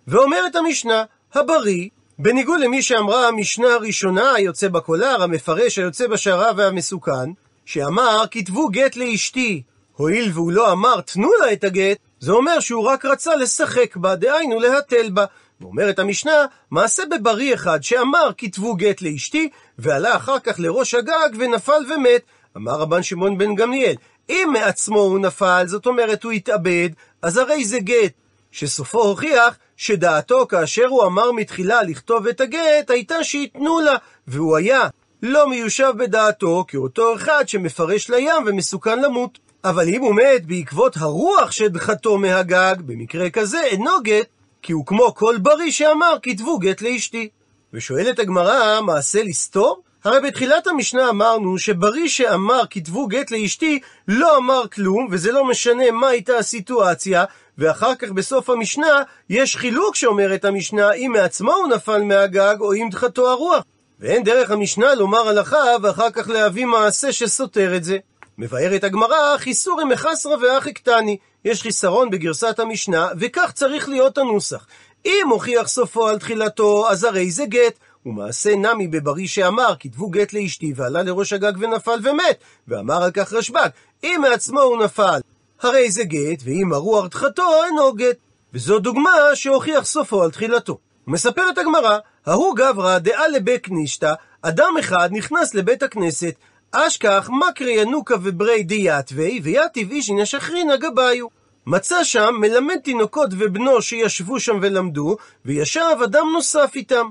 ואומרת 0.07 0.55
המשנה, 0.55 1.03
הבריא, 1.33 1.89
בניגוד 2.19 2.59
למי 2.59 2.81
שאמרה 2.81 3.27
המשנה 3.27 3.67
הראשונה, 3.73 4.33
היוצא 4.33 4.67
בקולר, 4.67 5.23
המפרש 5.23 5.77
היוצא 5.77 6.07
בשערה 6.07 6.51
והמסוכן, 6.57 7.31
שאמר, 7.65 8.23
כתבו 8.31 8.69
גט 8.69 8.95
לאשתי, 8.95 9.63
הואיל 9.95 10.31
והוא 10.33 10.51
לא 10.51 10.71
אמר, 10.71 11.01
תנו 11.01 11.29
לה 11.41 11.53
את 11.53 11.63
הגט, 11.63 11.97
זה 12.19 12.31
אומר 12.31 12.59
שהוא 12.59 12.83
רק 12.83 13.05
רצה 13.05 13.35
לשחק 13.35 13.95
בה, 13.95 14.15
דהיינו 14.15 14.59
להתל 14.59 15.09
בה. 15.09 15.25
ואומרת 15.61 15.99
המשנה, 15.99 16.45
מעשה 16.71 17.03
בבריא 17.11 17.53
אחד 17.53 17.83
שאמר 17.83 18.31
כתבו 18.37 18.75
גט 18.75 19.01
לאשתי, 19.01 19.49
ועלה 19.79 20.15
אחר 20.15 20.39
כך 20.39 20.59
לראש 20.59 20.93
הגג 20.93 21.29
ונפל 21.37 21.81
ומת. 21.89 22.21
אמר 22.57 22.71
רבן 22.71 23.03
שמעון 23.03 23.37
בן 23.37 23.55
גמליאל, 23.55 23.95
אם 24.29 24.49
מעצמו 24.53 24.99
הוא 24.99 25.19
נפל, 25.19 25.63
זאת 25.67 25.85
אומרת 25.85 26.23
הוא 26.23 26.31
התאבד, 26.31 26.89
אז 27.21 27.37
הרי 27.37 27.65
זה 27.65 27.79
גט. 27.79 28.11
שסופו 28.51 29.01
הוכיח 29.01 29.57
שדעתו 29.77 30.47
כאשר 30.47 30.85
הוא 30.85 31.03
אמר 31.03 31.31
מתחילה 31.31 31.83
לכתוב 31.83 32.27
את 32.27 32.41
הגט, 32.41 32.89
הייתה 32.89 33.23
שייתנו 33.23 33.79
לה, 33.79 33.95
והוא 34.27 34.57
היה 34.57 34.87
לא 35.25 35.49
מיושב 35.49 35.93
בדעתו 35.97 36.65
כאותו 36.67 37.15
אחד 37.15 37.43
שמפרש 37.47 38.09
לים 38.09 38.43
ומסוכן 38.45 39.01
למות. 39.01 39.39
אבל 39.63 39.87
אם 39.87 40.01
הוא 40.01 40.15
מת 40.15 40.45
בעקבות 40.45 40.97
הרוח 40.97 41.51
שדחתו 41.51 42.17
מהגג, 42.17 42.75
במקרה 42.85 43.29
כזה 43.29 43.63
אינו 43.63 43.91
גט, 44.03 44.27
כי 44.61 44.73
הוא 44.73 44.85
כמו 44.85 45.15
כל 45.15 45.37
בריא 45.37 45.71
שאמר 45.71 46.15
כתבו 46.23 46.59
גט 46.59 46.81
לאשתי. 46.81 47.29
ושואלת 47.73 48.19
הגמרא, 48.19 48.81
מעשה 48.81 49.23
לסתור? 49.23 49.81
הרי 50.03 50.19
בתחילת 50.19 50.67
המשנה 50.67 51.09
אמרנו 51.09 51.57
שבריא 51.57 52.07
שאמר 52.07 52.61
כתבו 52.69 53.07
גט 53.07 53.31
לאשתי 53.31 53.79
לא 54.07 54.37
אמר 54.37 54.67
כלום, 54.67 55.07
וזה 55.11 55.31
לא 55.31 55.45
משנה 55.45 55.91
מה 55.91 56.07
הייתה 56.07 56.37
הסיטואציה, 56.37 57.25
ואחר 57.57 57.95
כך 57.95 58.11
בסוף 58.11 58.49
המשנה 58.49 59.03
יש 59.29 59.55
חילוק 59.55 59.95
שאומרת 59.95 60.45
המשנה 60.45 60.93
אם 60.93 61.11
מעצמו 61.13 61.53
הוא 61.53 61.67
נפל 61.67 62.03
מהגג 62.03 62.55
או 62.59 62.73
אם 62.73 62.87
דחתו 62.91 63.31
הרוח. 63.31 63.63
ואין 64.03 64.23
דרך 64.23 64.51
המשנה 64.51 64.95
לומר 64.95 65.27
הלכה 65.27 65.63
ואחר 65.81 66.11
כך 66.11 66.29
להביא 66.29 66.65
מעשה 66.65 67.11
שסותר 67.11 67.75
את 67.75 67.83
זה. 67.83 67.97
מבארת 68.37 68.83
הגמרא, 68.83 69.37
חיסורי 69.37 69.83
מחסרא 69.83 70.35
ואחי 70.41 70.73
קטני. 70.73 71.17
יש 71.45 71.61
חיסרון 71.61 72.09
בגרסת 72.09 72.59
המשנה, 72.59 73.07
וכך 73.19 73.51
צריך 73.53 73.89
להיות 73.89 74.17
הנוסח. 74.17 74.67
אם 75.05 75.27
הוכיח 75.29 75.67
סופו 75.67 76.07
על 76.07 76.19
תחילתו, 76.19 76.89
אז 76.89 77.03
הרי 77.03 77.31
זה 77.31 77.45
גט. 77.45 77.79
ומעשה 78.05 78.55
נמי 78.55 78.87
בבריא 78.87 79.27
שאמר, 79.27 79.73
כתבו 79.79 80.09
גט 80.09 80.33
לאשתי, 80.33 80.73
ועלה 80.75 81.03
לראש 81.03 81.33
הגג 81.33 81.53
ונפל 81.59 81.99
ומת. 82.03 82.37
ואמר 82.67 83.03
על 83.03 83.11
כך 83.11 83.33
רשב"ג, 83.33 83.69
אם 84.03 84.19
מעצמו 84.21 84.61
הוא 84.61 84.83
נפל, 84.83 85.19
הרי 85.61 85.91
זה 85.91 86.03
גט, 86.03 86.39
ואם 86.43 86.73
הרוח 86.73 87.05
דחתו, 87.05 87.63
אינו 87.65 87.93
גט. 87.93 88.17
וזו 88.53 88.79
דוגמה 88.79 89.11
שהוכיח 89.33 89.85
סופו 89.85 90.23
על 90.23 90.31
תחילתו. 90.31 90.77
מספרת 91.07 91.57
הגמרא, 91.57 91.97
ההוא 92.25 92.55
גברא 92.55 92.97
דאה 92.97 93.27
לבית 93.27 93.69
נישתא, 93.69 94.13
אדם 94.41 94.73
אחד 94.79 95.09
נכנס 95.11 95.53
לבית 95.53 95.83
הכנסת, 95.83 96.35
אשכח 96.71 97.29
מקרי 97.49 97.71
ינוקה 97.71 98.15
וברי 98.23 98.63
דיאטווי, 98.63 99.39
ויתיב 99.43 99.91
אישין 99.91 100.19
השחרינא 100.19 100.75
גביו. 100.75 101.27
מצא 101.65 102.03
שם 102.03 102.35
מלמד 102.39 102.77
תינוקות 102.83 103.29
ובנו 103.37 103.81
שישבו 103.81 104.39
שם 104.39 104.59
ולמדו, 104.61 105.17
וישב 105.45 105.97
אדם 106.03 106.27
נוסף 106.33 106.71
איתם. 106.75 107.09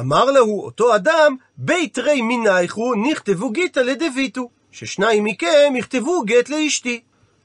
אמר 0.00 0.24
להו 0.24 0.64
אותו 0.64 0.94
אדם, 0.94 1.36
בית 1.56 1.98
רי 1.98 2.22
מנייכו 2.22 2.94
נכתבו 2.94 3.50
גיתא 3.50 3.80
לדביתו, 3.80 4.48
ששניים 4.72 5.24
מכם 5.24 5.72
יכתבו 5.76 6.22
גט 6.22 6.48
לאשתי. 6.48 7.00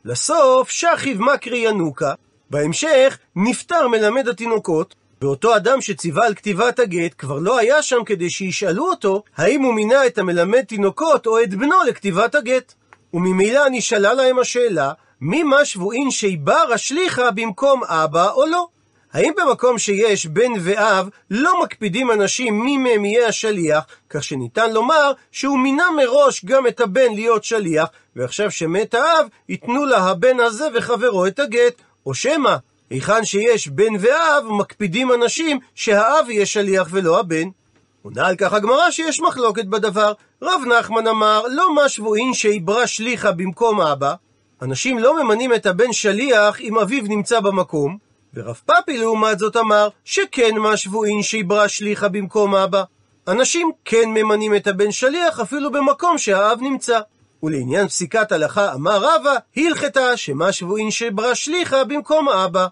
לסוף 0.06 0.70
שכיב 0.70 1.22
מקרי 1.22 1.58
ינוקה, 1.58 2.14
בהמשך 2.50 3.18
נפטר 3.36 3.88
מלמד 3.88 4.28
התינוקות, 4.28 4.96
ואותו 5.22 5.56
אדם 5.56 5.82
שציווה 5.82 6.26
על 6.26 6.36
כתיבת 6.36 6.80
הגט 6.80 7.12
כבר 7.18 7.40
לא 7.40 7.60
היה 7.60 7.82
שם 7.82 8.04
כדי 8.06 8.30
שישאלו 8.30 8.90
אותו 8.90 9.24
האם 9.38 9.62
הוא 9.62 9.74
מינה 9.74 10.06
את 10.06 10.18
המלמד 10.18 10.62
תינוקות 10.62 11.28
או 11.28 11.44
את 11.44 11.54
בנו 11.54 11.84
לכתיבת 11.88 12.36
הגט. 12.36 12.74
וממילא 13.14 13.62
נשאלה 13.72 14.14
להם 14.14 14.40
השאלה, 14.40 14.92
מי 15.22 15.44
מה 15.44 15.66
שבועין 15.66 16.12
שיבר 16.12 16.74
השליחה 16.74 17.32
במקום 17.32 17.84
אבא 17.84 18.32
או 18.32 18.46
לא? 18.46 18.68
האם 19.14 19.34
במקום 19.38 19.78
שיש 19.78 20.26
בן 20.26 20.52
ואב 20.62 21.10
לא 21.32 21.64
מקפידים 21.64 22.12
אנשים 22.12 22.60
מי 22.64 22.78
מהם 22.78 23.06
יהיה 23.06 23.28
השליח, 23.28 23.84
כך 24.10 24.24
שניתן 24.24 24.74
לומר 24.74 25.12
שהוא 25.32 25.60
מינה 25.60 25.84
מראש 25.98 26.46
גם 26.46 26.68
את 26.68 26.80
הבן 26.80 27.14
להיות 27.14 27.44
שליח, 27.44 27.90
ועכשיו 28.16 28.52
שמת 28.52 28.94
האב, 28.94 29.28
ייתנו 29.50 29.86
לה 29.86 29.98
הבן 29.98 30.40
הזה 30.40 30.68
וחברו 30.74 31.26
את 31.26 31.40
הגט, 31.40 31.82
או 32.06 32.14
שמא, 32.14 32.56
היכן 32.90 33.26
שיש 33.26 33.68
בן 33.68 33.94
ואב, 34.00 34.44
מקפידים 34.50 35.12
אנשים 35.12 35.60
שהאב 35.76 36.30
יהיה 36.30 36.46
שליח 36.46 36.88
ולא 36.92 37.20
הבן. 37.20 37.50
עונה 38.02 38.28
על 38.28 38.36
כך 38.36 38.54
הגמרא 38.54 38.92
שיש 38.92 39.20
מחלוקת 39.20 39.66
בדבר. 39.66 40.14
רב 40.42 40.62
נחמן 40.68 41.08
אמר, 41.08 41.44
לא 41.50 41.76
מה 41.76 41.90
שבועין 41.90 42.34
שיברא 42.34 42.86
שליחה 42.86 43.32
במקום 43.32 43.82
אבא. 43.82 44.14
אנשים 44.62 45.00
לא 45.00 45.24
ממנים 45.24 45.54
את 45.54 45.66
הבן 45.66 45.94
שליח 45.94 46.62
אם 46.62 46.80
אביו 46.80 47.04
נמצא 47.04 47.40
במקום. 47.40 47.98
ורב 48.34 48.62
פאפי 48.66 48.98
לעומת 48.98 49.40
זאת 49.40 49.58
אמר, 49.58 49.90
שכן 50.06 50.58
מה 50.58 50.78
שבועין 50.78 51.22
שיברא 51.24 51.68
שליחה 51.68 52.08
במקום 52.08 52.56
אבא. 52.56 52.84
אנשים 53.28 53.72
כן 53.86 54.10
ממנים 54.10 54.56
את 54.56 54.68
הבן 54.68 54.92
שליח 54.92 55.40
אפילו 55.40 55.72
במקום 55.72 56.18
שהאב 56.18 56.62
נמצא. 56.62 57.00
ולעניין 57.44 57.88
פסיקת 57.88 58.32
הלכה 58.32 58.74
אמר 58.74 58.98
רבא, 58.98 59.36
הלכתה 59.58 60.18
שמה 60.18 60.52
שבועין 60.52 60.92
שברא 60.92 61.34
שליחה 61.34 61.84
במקום 61.84 62.30
אבא. 62.30 62.68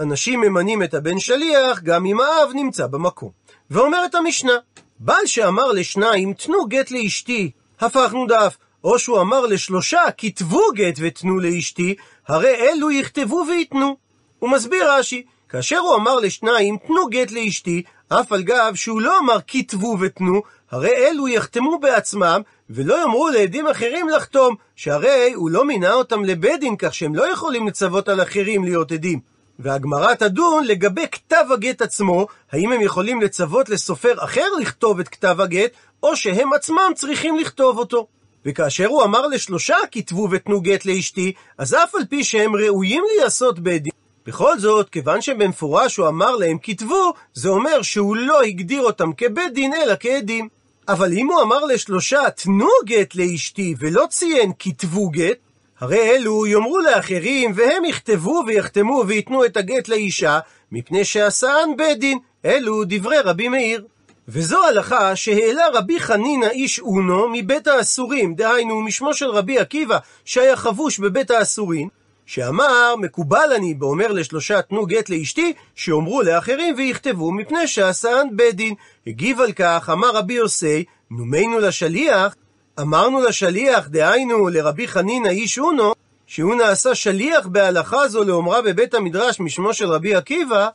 אנשים 0.00 0.40
ממנים 0.40 0.82
את 0.82 0.94
הבן 0.94 1.18
שליח 1.18 1.80
גם 1.82 2.06
אם 2.06 2.20
האב 2.20 2.50
נמצא 2.54 2.86
במקום. 2.86 3.30
ואומרת 3.70 4.14
המשנה, 4.14 4.52
בעל 4.98 5.26
שאמר 5.26 5.72
לשניים, 5.72 6.34
תנו 6.34 6.66
גט 6.66 6.90
לאשתי, 6.90 7.50
הפכנו 7.80 8.26
דף, 8.26 8.56
או 8.84 8.98
שהוא 8.98 9.20
אמר 9.20 9.46
לשלושה, 9.46 10.02
כתבו 10.18 10.62
גט 10.74 10.94
ותנו 10.98 11.38
לאשתי, 11.38 11.94
הרי 12.28 12.54
אלו 12.54 12.90
יכתבו 12.90 13.44
ויתנו. 13.48 13.96
הוא 14.38 14.50
מסביר 14.50 14.92
רש"י, 14.92 15.22
כאשר 15.48 15.78
הוא 15.78 15.94
אמר 15.94 16.16
לשניים, 16.16 16.76
תנו 16.86 17.06
גט 17.06 17.30
לאשתי, 17.30 17.82
אף 18.08 18.32
על 18.32 18.42
גב 18.42 18.72
שהוא 18.74 19.00
לא 19.00 19.18
אמר 19.18 19.38
כתבו 19.46 19.96
ותנו, 20.00 20.42
הרי 20.70 20.96
אלו 20.96 21.28
יחתמו 21.28 21.78
בעצמם, 21.78 22.40
ולא 22.70 23.00
יאמרו 23.00 23.28
לעדים 23.28 23.66
אחרים 23.66 24.08
לחתום, 24.08 24.54
שהרי 24.76 25.32
הוא 25.34 25.50
לא 25.50 25.64
מינה 25.64 25.92
אותם 25.92 26.24
לבית 26.24 26.60
דין, 26.60 26.76
כך 26.76 26.94
שהם 26.94 27.14
לא 27.14 27.32
יכולים 27.32 27.66
לצוות 27.66 28.08
על 28.08 28.22
אחרים 28.22 28.64
להיות 28.64 28.92
עדים. 28.92 29.37
והגמרא 29.58 30.14
תדון 30.14 30.64
לגבי 30.64 31.06
כתב 31.12 31.44
הגט 31.52 31.82
עצמו, 31.82 32.26
האם 32.52 32.72
הם 32.72 32.80
יכולים 32.80 33.20
לצוות 33.20 33.68
לסופר 33.68 34.24
אחר 34.24 34.46
לכתוב 34.60 35.00
את 35.00 35.08
כתב 35.08 35.40
הגט, 35.40 35.70
או 36.02 36.16
שהם 36.16 36.52
עצמם 36.52 36.92
צריכים 36.94 37.36
לכתוב 37.36 37.78
אותו. 37.78 38.06
וכאשר 38.44 38.86
הוא 38.86 39.04
אמר 39.04 39.26
לשלושה 39.26 39.76
כתבו 39.92 40.28
ותנו 40.30 40.60
גט 40.60 40.84
לאשתי, 40.84 41.32
אז 41.58 41.74
אף 41.74 41.94
על 41.94 42.04
פי 42.08 42.24
שהם 42.24 42.56
ראויים 42.56 43.04
להיעשות 43.14 43.58
בית 43.58 43.82
דין, 43.82 43.92
בכל 44.26 44.58
זאת, 44.58 44.88
כיוון 44.88 45.20
שבמפורש 45.20 45.96
הוא 45.96 46.08
אמר 46.08 46.36
להם 46.36 46.56
כתבו, 46.62 47.12
זה 47.34 47.48
אומר 47.48 47.82
שהוא 47.82 48.16
לא 48.16 48.42
הגדיר 48.42 48.82
אותם 48.82 49.12
כבית 49.12 49.52
דין 49.54 49.74
אלא 49.74 49.94
כעדים. 50.00 50.48
אבל 50.88 51.12
אם 51.12 51.26
הוא 51.26 51.42
אמר 51.42 51.64
לשלושה 51.64 52.30
תנו 52.30 52.68
גט 52.86 53.14
לאשתי 53.14 53.74
ולא 53.78 54.06
ציין 54.10 54.52
כתבו 54.58 55.10
גט, 55.10 55.38
הרי 55.80 56.10
אלו 56.10 56.46
יאמרו 56.46 56.78
לאחרים, 56.78 57.52
והם 57.54 57.84
יכתבו 57.84 58.42
ויחתמו 58.46 59.04
וייתנו 59.06 59.44
את 59.44 59.56
הגט 59.56 59.88
לאישה, 59.88 60.38
מפני 60.72 61.04
שעשאן 61.04 61.70
בית 61.76 61.98
דין. 61.98 62.18
אלו 62.44 62.82
דברי 62.86 63.18
רבי 63.18 63.48
מאיר. 63.48 63.84
וזו 64.28 64.64
הלכה 64.64 65.16
שהעלה 65.16 65.62
רבי 65.74 66.00
חנינא 66.00 66.46
איש 66.46 66.80
אונו 66.80 67.28
מבית 67.32 67.66
האסורים, 67.66 68.34
דהיינו 68.34 68.80
משמו 68.80 69.14
של 69.14 69.26
רבי 69.26 69.58
עקיבא, 69.58 69.98
שהיה 70.24 70.56
חבוש 70.56 70.98
בבית 70.98 71.30
האסורים, 71.30 71.88
שאמר, 72.26 72.94
מקובל 72.98 73.52
אני 73.56 73.74
באומר 73.74 74.12
לשלושה 74.12 74.62
תנו 74.62 74.86
גט 74.86 75.08
לאשתי, 75.08 75.52
שיאמרו 75.74 76.22
לאחרים 76.22 76.74
ויכתבו 76.78 77.32
מפני 77.32 77.66
שעשאן 77.66 78.26
בית 78.32 78.54
דין. 78.54 78.74
הגיב 79.06 79.40
על 79.40 79.52
כך, 79.52 79.90
אמר 79.92 80.10
רבי 80.10 80.34
יוסי, 80.34 80.84
נומנו 81.10 81.58
לשליח, 81.58 82.34
אמרנו 82.80 83.20
לשליח, 83.20 83.88
דהיינו 83.88 84.48
לרבי 84.48 84.88
חנינא 84.88 85.28
איש 85.28 85.58
אונו, 85.58 85.92
שהוא 86.26 86.54
נעשה 86.54 86.94
שליח 86.94 87.46
בהלכה 87.46 88.08
זו 88.08 88.24
לאומרה 88.24 88.62
בבית 88.62 88.94
המדרש 88.94 89.40
משמו 89.40 89.74
של 89.74 89.86
רבי 89.86 90.14
עקיבא, 90.14 90.68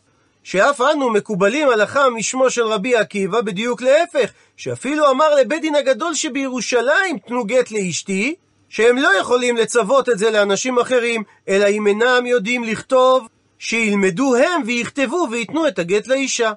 שאף 0.43 0.81
אנו 0.81 1.09
מקובלים 1.09 1.69
הלכה 1.69 2.09
משמו 2.09 2.49
של 2.49 2.63
רבי 2.63 2.95
עקיבא, 2.95 3.41
בדיוק 3.41 3.81
להפך, 3.81 4.31
שאפילו 4.57 5.11
אמר 5.11 5.35
לבית 5.35 5.61
דין 5.61 5.75
הגדול 5.75 6.13
שבירושלים 6.13 7.17
תנו 7.27 7.45
גט 7.45 7.71
לאשתי, 7.71 8.35
שהם 8.69 8.97
לא 8.97 9.09
יכולים 9.19 9.57
לצוות 9.57 10.09
את 10.09 10.17
זה 10.17 10.31
לאנשים 10.31 10.79
אחרים, 10.79 11.23
אלא 11.47 11.67
אם 11.69 11.87
אינם 11.87 12.25
יודעים 12.25 12.63
לכתוב, 12.63 13.27
שילמדו 13.59 14.35
הם 14.35 14.61
ויכתבו 14.65 15.27
וייתנו 15.31 15.67
את 15.67 15.79
הגט 15.79 16.07
לאישה. 16.07 16.51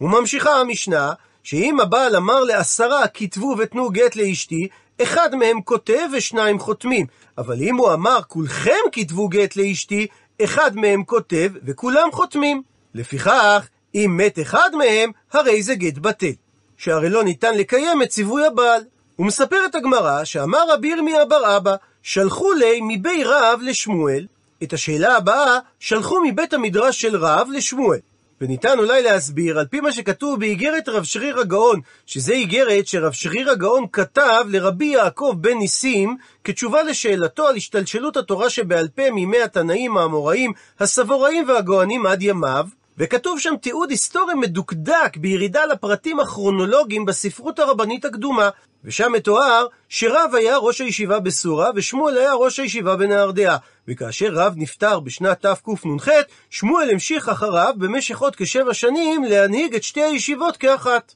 וממשיכה 0.00 0.60
המשנה, 0.60 1.12
שאם 1.42 1.80
הבעל 1.80 2.16
אמר 2.16 2.40
לעשרה 2.40 3.08
כתבו 3.08 3.54
ותנו 3.58 3.90
גט 3.90 4.16
לאשתי, 4.16 4.68
אחד 5.02 5.34
מהם 5.34 5.60
כותב 5.62 6.08
ושניים 6.12 6.58
חותמים. 6.58 7.06
אבל 7.38 7.56
אם 7.60 7.76
הוא 7.76 7.92
אמר 7.92 8.18
כולכם 8.28 8.72
כתבו 8.92 9.28
גט 9.28 9.56
לאשתי, 9.56 10.06
אחד 10.44 10.76
מהם 10.76 11.04
כותב 11.04 11.50
וכולם 11.64 12.08
חותמים. 12.12 12.62
לפיכך, 12.94 13.68
אם 13.94 14.16
מת 14.16 14.38
אחד 14.38 14.70
מהם, 14.74 15.10
הרי 15.32 15.62
זה 15.62 15.74
גט 15.74 15.98
בטל. 15.98 16.32
שהרי 16.76 17.08
לא 17.08 17.24
ניתן 17.24 17.54
לקיים 17.54 18.02
את 18.02 18.08
ציווי 18.08 18.46
הבעל. 18.46 18.82
ומספרת 19.18 19.74
הגמרא 19.74 20.24
שאמר 20.24 20.70
רבי 20.70 20.88
ירמיה 20.88 21.24
בר 21.24 21.56
אבא, 21.56 21.76
שלחו 22.02 22.52
לי 22.52 22.80
מבי 22.82 23.24
רב 23.24 23.60
לשמואל, 23.62 24.26
את 24.62 24.72
השאלה 24.72 25.16
הבאה 25.16 25.58
שלחו 25.80 26.20
מבית 26.24 26.52
המדרש 26.52 27.00
של 27.00 27.16
רב 27.16 27.48
לשמואל. 27.52 27.98
וניתן 28.40 28.78
אולי 28.78 29.02
להסביר, 29.02 29.58
על 29.58 29.66
פי 29.66 29.80
מה 29.80 29.92
שכתוב 29.92 30.40
באיגרת 30.40 30.88
רב 30.88 31.04
שריר 31.04 31.40
הגאון, 31.40 31.80
שזה 32.06 32.32
איגרת 32.32 32.86
שרב 32.86 33.12
שריר 33.12 33.50
הגאון 33.50 33.84
כתב 33.92 34.44
לרבי 34.48 34.84
יעקב 34.84 35.34
בן 35.40 35.58
ניסים, 35.58 36.16
כתשובה 36.44 36.82
לשאלתו 36.82 37.46
על 37.46 37.56
השתלשלות 37.56 38.16
התורה 38.16 38.50
שבעל 38.50 38.88
פה 38.88 39.10
מימי 39.10 39.42
התנאים, 39.42 39.96
האמוראים, 39.96 40.52
הסבוראים 40.80 41.48
והגאונים 41.48 42.06
עד 42.06 42.22
ימיו, 42.22 42.66
וכתוב 42.98 43.38
שם 43.38 43.54
תיעוד 43.60 43.90
היסטורי 43.90 44.34
מדוקדק 44.34 45.16
בירידה 45.16 45.66
לפרטים 45.66 46.20
הכרונולוגיים 46.20 47.04
בספרות 47.04 47.58
הרבנית 47.58 48.04
הקדומה, 48.04 48.48
ושם 48.84 49.12
מתואר 49.12 49.66
שרב 49.88 50.34
היה 50.34 50.56
ראש 50.56 50.80
הישיבה 50.80 51.20
בסורה 51.20 51.70
ושמואל 51.74 52.18
היה 52.18 52.34
ראש 52.34 52.60
הישיבה 52.60 52.96
בנהרדעה. 52.96 53.56
וכאשר 53.88 54.28
רב 54.32 54.54
נפטר 54.56 55.00
בשנת 55.00 55.46
תקנ"ח, 55.46 56.08
שמואל 56.50 56.90
המשיך 56.90 57.28
אחריו 57.28 57.74
במשך 57.76 58.18
עוד 58.18 58.36
כשבע 58.36 58.74
שנים 58.74 59.24
להנהיג 59.24 59.74
את 59.74 59.82
שתי 59.82 60.02
הישיבות 60.02 60.56
כאחת. 60.56 61.14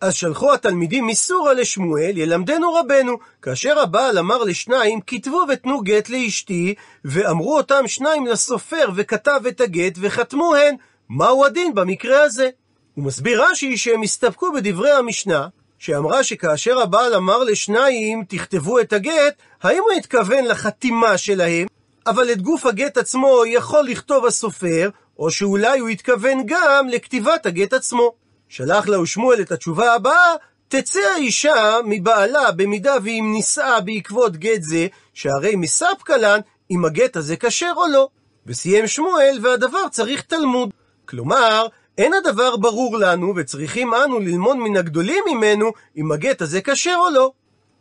אז 0.00 0.14
שלחו 0.14 0.52
התלמידים 0.52 1.06
מסורה 1.06 1.54
לשמואל, 1.54 2.12
ילמדנו 2.16 2.74
רבנו. 2.74 3.16
כאשר 3.42 3.78
הבעל 3.78 4.18
אמר 4.18 4.44
לשניים, 4.44 5.00
כתבו 5.06 5.44
ותנו 5.48 5.80
גט 5.80 6.08
לאשתי, 6.08 6.74
ואמרו 7.04 7.56
אותם 7.56 7.88
שניים 7.88 8.26
לסופר 8.26 8.88
וכתב 8.94 9.40
את 9.48 9.60
הגט, 9.60 9.98
וחתמו 10.00 10.54
הן. 10.54 10.76
מהו 11.14 11.44
הדין 11.44 11.74
במקרה 11.74 12.22
הזה? 12.22 12.50
הוא 12.94 13.04
מסביר 13.04 13.44
רש"י 13.44 13.76
שהם 13.76 14.02
הסתפקו 14.02 14.52
בדברי 14.52 14.90
המשנה, 14.90 15.48
שאמרה 15.78 16.24
שכאשר 16.24 16.78
הבעל 16.78 17.14
אמר 17.14 17.38
לשניים, 17.38 18.24
תכתבו 18.28 18.80
את 18.80 18.92
הגט, 18.92 19.34
האם 19.62 19.82
הוא 19.82 19.92
התכוון 19.98 20.44
לחתימה 20.44 21.18
שלהם, 21.18 21.66
אבל 22.06 22.32
את 22.32 22.42
גוף 22.42 22.66
הגט 22.66 22.96
עצמו 22.96 23.42
יכול 23.46 23.84
לכתוב 23.84 24.26
הסופר, 24.26 24.90
או 25.18 25.30
שאולי 25.30 25.78
הוא 25.78 25.88
התכוון 25.88 26.42
גם 26.46 26.88
לכתיבת 26.88 27.46
הגט 27.46 27.72
עצמו. 27.72 28.12
שלח 28.48 28.88
לה 28.88 29.06
שמואל 29.06 29.40
את 29.40 29.52
התשובה 29.52 29.94
הבאה, 29.94 30.34
תצא 30.68 31.00
האישה 31.14 31.76
מבעלה 31.84 32.52
במידה 32.52 32.94
ואם 33.02 33.30
נישאה 33.32 33.80
בעקבות 33.80 34.36
גט 34.36 34.62
זה, 34.62 34.86
שהרי 35.14 35.56
מספקא 35.56 36.12
לן 36.12 36.40
אם 36.70 36.84
הגט 36.84 37.16
הזה 37.16 37.36
כשר 37.36 37.72
או 37.76 37.86
לא. 37.86 38.08
וסיים 38.46 38.86
שמואל, 38.86 39.38
והדבר 39.42 39.88
צריך 39.90 40.22
תלמוד. 40.22 40.70
כלומר, 41.12 41.66
אין 41.98 42.14
הדבר 42.14 42.56
ברור 42.56 42.98
לנו, 42.98 43.32
וצריכים 43.36 43.94
אנו 43.94 44.20
ללמוד 44.20 44.56
מן 44.56 44.76
הגדולים 44.76 45.24
ממנו, 45.30 45.72
אם 45.96 46.12
הגט 46.12 46.42
הזה 46.42 46.60
כשר 46.60 46.96
או 46.96 47.10
לא. 47.10 47.32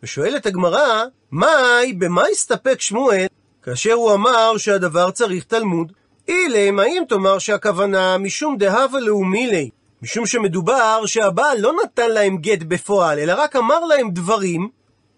ושואלת 0.04 0.46
הגמרא, 0.46 1.04
מאי, 1.32 1.94
במה 1.94 2.24
הסתפק 2.32 2.82
שמואל, 2.82 3.26
כאשר 3.64 3.94
הוא 3.94 4.14
אמר 4.14 4.58
שהדבר 4.58 5.12
צריך 5.12 5.44
תלמוד? 5.44 5.92
אילם, 6.28 6.80
האם 6.80 7.04
תאמר 7.10 7.40
שהכוונה 7.40 8.18
משום 8.18 8.58
דהבה 8.58 9.00
לאומילי, 9.00 9.70
משום 10.02 10.26
שמדובר 10.26 11.06
שהבעל 11.06 11.60
לא 11.60 11.74
נתן 11.84 12.10
להם 12.10 12.38
גט 12.38 12.64
בפועל, 12.68 13.20
אלא 13.20 13.34
רק 13.38 13.56
אמר 13.56 13.86
להם 13.86 14.12
דברים, 14.12 14.70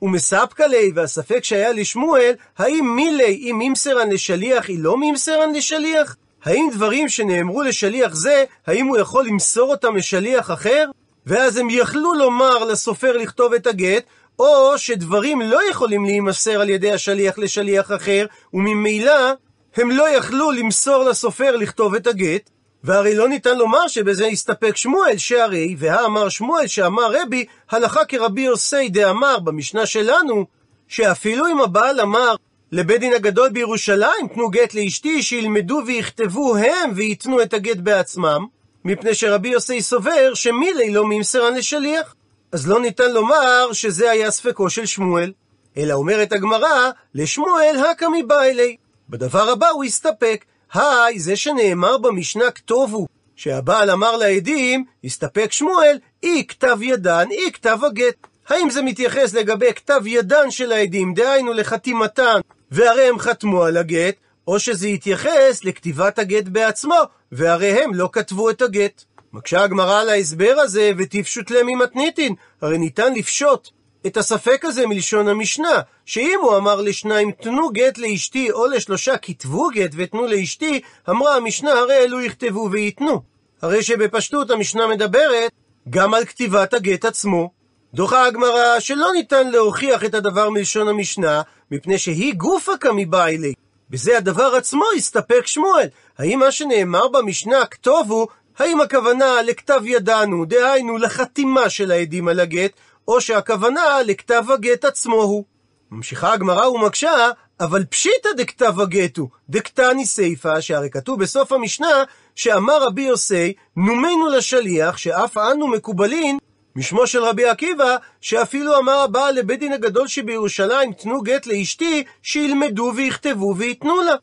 ומספקא 0.01 0.63
ליה, 0.63 0.91
והספק 0.95 1.43
שהיה 1.43 1.73
לשמואל, 1.73 2.33
האם 2.57 2.95
מילי 2.95 3.49
אם 3.49 3.55
מימסרן 3.57 4.09
לשליח 4.09 4.69
היא 4.69 4.79
לא 4.79 4.97
מימסרן 4.97 5.53
לשליח? 5.53 6.15
האם 6.45 6.69
דברים 6.73 7.09
שנאמרו 7.09 7.61
לשליח 7.61 8.13
זה, 8.13 8.43
האם 8.67 8.85
הוא 8.85 8.97
יכול 8.97 9.25
למסור 9.25 9.71
אותם 9.71 9.95
לשליח 9.95 10.51
אחר? 10.51 10.85
ואז 11.25 11.57
הם 11.57 11.69
יכלו 11.69 12.13
לומר 12.13 12.63
לסופר 12.63 13.17
לכתוב 13.17 13.53
את 13.53 13.67
הגט, 13.67 14.03
או 14.39 14.77
שדברים 14.77 15.41
לא 15.41 15.69
יכולים 15.69 16.05
להימסר 16.05 16.61
על 16.61 16.69
ידי 16.69 16.91
השליח 16.91 17.37
לשליח 17.37 17.91
אחר, 17.91 18.25
וממילא 18.53 19.31
הם 19.75 19.91
לא 19.91 20.09
יכלו 20.09 20.51
למסור 20.51 21.03
לסופר 21.03 21.55
לכתוב 21.55 21.95
את 21.95 22.07
הגט, 22.07 22.49
והרי 22.83 23.15
לא 23.15 23.29
ניתן 23.29 23.57
לומר 23.57 23.87
שבזה 23.87 24.25
הסתפק 24.25 24.77
שמואל, 24.77 25.17
שהרי, 25.17 25.75
והאמר 25.79 26.29
שמואל 26.29 26.67
שאמר 26.67 27.21
רבי, 27.21 27.45
הלכה 27.71 28.05
כרבי 28.05 28.41
יוסי 28.41 28.89
דאמר 28.89 29.39
במשנה 29.39 29.85
שלנו, 29.85 30.45
שאפילו 30.87 31.47
אם 31.47 31.61
הבעל 31.61 31.99
אמר 32.01 32.35
לבית 32.73 32.99
דין 32.99 33.13
הגדול 33.13 33.49
בירושלים, 33.49 34.27
תנו 34.33 34.49
גט 34.49 34.73
לאשתי, 34.73 35.23
שילמדו 35.23 35.81
ויכתבו 35.85 36.55
הם 36.57 36.91
וייתנו 36.95 37.41
את 37.41 37.53
הגט 37.53 37.77
בעצמם, 37.77 38.45
מפני 38.85 39.13
שרבי 39.13 39.49
יוסי 39.49 39.81
סובר 39.81 40.33
שמילי 40.33 40.93
לא 40.93 41.05
ממסרן 41.05 41.55
לשליח. 41.55 42.15
אז 42.51 42.67
לא 42.67 42.81
ניתן 42.81 43.11
לומר 43.11 43.73
שזה 43.73 44.11
היה 44.11 44.31
ספקו 44.31 44.69
של 44.69 44.85
שמואל. 44.85 45.31
אלא 45.77 45.93
אומרת 45.93 46.31
הגמרא, 46.31 46.91
לשמואל 47.15 47.75
הקא 47.91 48.05
מבעילי. 48.17 48.75
בדבר 49.09 49.49
הבא 49.49 49.69
הוא 49.69 49.83
הסתפק. 49.83 50.45
היי, 50.73 51.19
זה 51.19 51.35
שנאמר 51.35 51.97
במשנה 51.97 52.51
כתובו, 52.51 53.07
שהבעל 53.35 53.89
אמר 53.89 54.17
לעדים, 54.17 54.85
הסתפק 55.03 55.51
שמואל, 55.51 55.97
אי 56.23 56.47
כתב 56.47 56.77
ידן, 56.81 57.27
אי 57.31 57.51
כתב 57.51 57.79
הגט. 57.83 58.27
האם 58.47 58.69
זה 58.69 58.81
מתייחס 58.81 59.33
לגבי 59.33 59.73
כתב 59.73 60.01
ידן 60.05 60.51
של 60.51 60.71
העדים, 60.71 61.13
דהיינו 61.13 61.53
לחתימתן, 61.53 62.39
והרי 62.73 63.07
הם 63.07 63.19
חתמו 63.19 63.63
על 63.63 63.77
הגט, 63.77 64.15
או 64.47 64.59
שזה 64.59 64.87
יתייחס 64.87 65.63
לכתיבת 65.63 66.19
הגט 66.19 66.47
בעצמו, 66.47 66.95
והרי 67.31 67.83
הם 67.83 67.93
לא 67.93 68.09
כתבו 68.11 68.49
את 68.49 68.61
הגט. 68.61 69.03
מקשה 69.33 69.63
הגמרא 69.63 70.01
על 70.01 70.09
ההסבר 70.09 70.55
הזה, 70.57 70.91
ותפשוט 70.97 71.51
להם 71.51 71.67
ממתניתין, 71.67 72.35
הרי 72.61 72.77
ניתן 72.77 73.13
לפשוט 73.13 73.69
את 74.07 74.17
הספק 74.17 74.65
הזה 74.65 74.87
מלשון 74.87 75.27
המשנה, 75.27 75.81
שאם 76.05 76.39
הוא 76.41 76.57
אמר 76.57 76.81
לשניים 76.81 77.31
תנו 77.31 77.69
גט 77.69 77.97
לאשתי, 77.97 78.51
או 78.51 78.67
לשלושה 78.67 79.17
כתבו 79.17 79.69
גט 79.69 79.91
ותנו 79.95 80.27
לאשתי, 80.27 80.81
אמרה 81.09 81.35
המשנה 81.35 81.71
הרי 81.71 81.95
אלו 81.95 82.21
יכתבו 82.21 82.69
וייתנו. 82.71 83.21
הרי 83.61 83.83
שבפשטות 83.83 84.51
המשנה 84.51 84.87
מדברת 84.87 85.51
גם 85.89 86.13
על 86.13 86.25
כתיבת 86.25 86.73
הגט 86.73 87.05
עצמו. 87.05 87.51
דוחה 87.93 88.25
הגמרא 88.25 88.79
שלא 88.79 89.07
ניתן 89.13 89.49
להוכיח 89.49 90.05
את 90.05 90.13
הדבר 90.13 90.49
מלשון 90.49 90.87
המשנה, 90.87 91.41
מפני 91.73 91.97
שהיא 91.97 92.33
גופה 92.33 92.71
כמבעילי. 92.79 93.53
בזה 93.89 94.17
הדבר 94.17 94.55
עצמו 94.55 94.83
הסתפק 94.97 95.47
שמואל. 95.47 95.87
האם 96.17 96.39
מה 96.39 96.51
שנאמר 96.51 97.07
במשנה 97.07 97.65
כתוב 97.65 98.11
הוא, 98.11 98.27
האם 98.57 98.81
הכוונה 98.81 99.41
לכתב 99.41 99.81
ידענו, 99.85 100.45
דהיינו 100.45 100.97
לחתימה 100.97 101.69
של 101.69 101.91
העדים 101.91 102.27
על 102.27 102.39
הגט, 102.39 102.71
או 103.07 103.21
שהכוונה 103.21 104.01
לכתב 104.05 104.43
הגט 104.49 104.85
עצמו 104.85 105.15
הוא. 105.15 105.43
ממשיכה 105.91 106.33
הגמרא 106.33 106.67
ומקשה, 106.67 107.29
אבל 107.59 107.85
פשיטא 107.85 108.29
דכתב 108.37 108.79
הגט 108.79 109.17
הוא, 109.17 109.29
דקתני 109.49 110.05
סיפא, 110.05 110.61
שהרי 110.61 110.89
כתוב 110.89 111.19
בסוף 111.19 111.51
המשנה, 111.51 112.03
שאמר 112.35 112.83
רבי 112.83 113.01
יוסי, 113.01 113.53
נומנו 113.77 114.27
לשליח, 114.27 114.97
שאף 114.97 115.37
אנו 115.37 115.67
מקובלין, 115.67 116.37
משמו 116.75 117.07
של 117.07 117.23
רבי 117.23 117.45
עקיבא, 117.45 117.95
שאפילו 118.21 118.77
אמר 118.79 118.99
הבעל 118.99 119.35
לבית 119.35 119.59
דין 119.59 119.73
הגדול 119.73 120.07
שבירושלים, 120.07 120.93
תנו 120.93 121.21
גט 121.21 121.45
לאשתי, 121.45 122.03
שילמדו 122.23 122.91
ויכתבו 122.95 123.55
וייתנו 123.57 124.01
לה. 124.01 124.15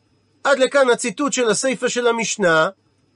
עד 0.43 0.59
לכאן 0.59 0.89
הציטוט 0.89 1.33
של 1.33 1.49
הסיפא 1.49 1.87
של 1.87 2.07
המשנה, 2.07 2.69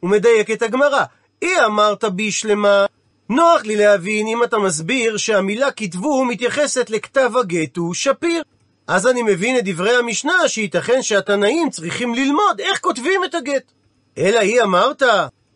ומדייק 0.03 0.51
את 0.51 0.61
הגמרא. 0.61 1.03
אי 1.41 1.65
אמרת 1.65 2.03
בישלמה, 2.03 2.85
נוח 3.29 3.63
לי 3.63 3.75
להבין 3.75 4.27
אם 4.27 4.43
אתה 4.43 4.57
מסביר 4.57 5.17
שהמילה 5.17 5.71
כתבו 5.71 6.25
מתייחסת 6.25 6.89
לכתב 6.89 7.31
הגט 7.37 7.77
הוא 7.77 7.93
שפיר. 7.93 8.43
אז 8.87 9.07
אני 9.07 9.21
מבין 9.23 9.57
את 9.57 9.63
דברי 9.65 9.95
המשנה 9.95 10.47
שייתכן 10.47 11.01
שהתנאים 11.01 11.69
צריכים 11.69 12.15
ללמוד 12.15 12.59
איך 12.59 12.79
כותבים 12.79 13.23
את 13.25 13.35
הגט. 13.35 13.71
אלא 14.17 14.39
היא 14.39 14.61
אמרת 14.61 15.03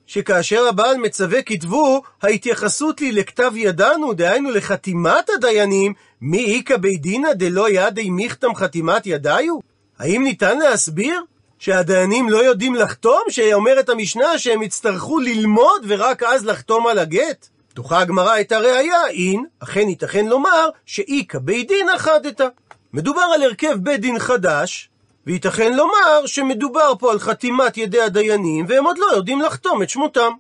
שכאשר 0.10 0.68
הבעל 0.68 0.98
מצווה 0.98 1.42
כתבו, 1.42 2.02
ההתייחסות 2.22 3.00
היא 3.00 3.14
לכתב 3.14 3.52
ידנו, 3.56 4.14
דהיינו 4.14 4.52
לחתימת 4.52 5.30
הדיינים, 5.30 5.94
מי 6.22 6.56
איכא 6.56 6.78
בית 6.78 7.02
דינא 7.02 7.34
דלא 7.34 7.70
ידי 7.70 8.10
מיכתם 8.10 8.56
חתימת 8.56 9.06
ידיו? 9.06 9.60
האם 10.00 10.24
ניתן 10.24 10.58
להסביר 10.60 11.22
שהדיינים 11.60 12.30
לא 12.30 12.38
יודעים 12.38 12.76
לחתום? 12.76 13.22
שאומרת 13.30 13.90
המשנה 13.90 14.38
שהם 14.38 14.62
יצטרכו 14.62 15.20
ללמוד 15.20 15.86
ורק 15.88 16.24
אז 16.24 16.46
לחתום 16.46 16.88
על 16.88 17.00
הגט? 17.00 17.48
דוחה 17.76 18.00
הגמרא 18.00 18.40
את 18.40 18.52
הראייה, 18.52 19.08
אין, 19.08 19.46
אכן 19.60 19.90
ייתכן 19.90 20.26
לומר 20.26 20.70
שאיכא 20.86 21.40
בית 21.40 21.68
דין 21.68 21.90
אחדתא. 21.90 22.48
מדובר 22.94 23.26
על 23.36 23.44
הרכב 23.44 23.74
בית 23.80 24.02
דין 24.02 24.20
חדש, 24.20 24.89
וייתכן 25.28 25.74
לומר 25.74 26.26
שמדובר 26.26 26.94
פה 27.00 27.12
על 27.12 27.20
חתימת 27.20 27.78
ידי 27.78 28.02
הדיינים, 28.02 28.66
והם 28.70 28.86
עוד 28.86 28.98
לא 28.98 29.06
יודעים 29.16 29.42
לחתום 29.42 29.84
את 29.84 29.90
שמותם. 29.90 30.32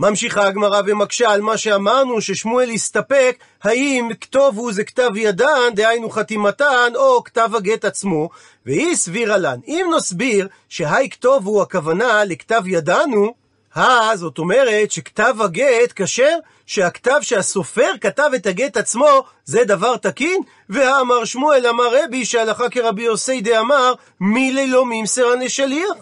ממשיכה 0.00 0.46
הגמרא 0.46 0.80
ומקשה 0.86 1.30
על 1.30 1.40
מה 1.40 1.56
שאמרנו, 1.56 2.20
ששמואל 2.20 2.70
הסתפק, 2.70 3.36
האם 3.62 4.08
כתוב 4.20 4.58
הוא 4.58 4.72
זה 4.72 4.84
כתב 4.84 5.10
ידן, 5.16 5.74
דהיינו 5.74 6.10
חתימתן, 6.10 6.92
או 6.94 7.24
כתב 7.24 7.50
הגט 7.54 7.84
עצמו, 7.84 8.28
והיא 8.66 8.96
סבירה 8.96 9.38
לן. 9.38 9.58
אם 9.66 9.90
נסביר 9.96 10.48
שהי 10.68 11.10
כתוב 11.10 11.46
הוא 11.46 11.62
הכוונה 11.62 12.24
לכתב 12.24 12.62
ידנו, 12.66 13.34
אה, 13.76 14.16
זאת 14.16 14.38
אומרת 14.38 14.90
שכתב 14.90 15.34
הגט 15.40 15.92
כשר, 15.96 16.36
שהכתב 16.70 17.18
שהסופר 17.20 17.90
כתב 18.00 18.30
את 18.34 18.46
הגט 18.46 18.76
עצמו, 18.76 19.24
זה 19.44 19.64
דבר 19.64 19.96
תקין? 19.96 20.42
והאמר 20.68 21.24
שמואל 21.24 21.66
אמר 21.66 22.04
רבי 22.04 22.24
שהלכה 22.24 22.68
כרבי 22.68 23.02
יוסי 23.02 23.40
דאמר, 23.40 23.94
מילי 24.20 24.66
לא 24.66 24.86
מימסרן 24.86 25.42
לשליח. 25.42 25.92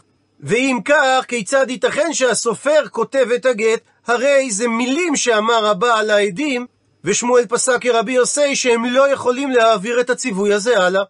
ואם 0.40 0.78
כך, 0.84 1.24
כיצד 1.28 1.70
ייתכן 1.70 2.12
שהסופר 2.12 2.88
כותב 2.90 3.26
את 3.34 3.46
הגט? 3.46 3.80
הרי 4.06 4.50
זה 4.50 4.68
מילים 4.68 5.16
שאמר 5.16 5.66
הבעל 5.66 6.10
העדים, 6.10 6.66
ושמואל 7.04 7.46
פסק 7.46 7.78
כרבי 7.80 8.12
יוסי 8.12 8.56
שהם 8.56 8.84
לא 8.84 9.12
יכולים 9.12 9.50
להעביר 9.50 10.00
את 10.00 10.10
הציווי 10.10 10.54
הזה 10.54 10.78
הלאה. 10.78 11.02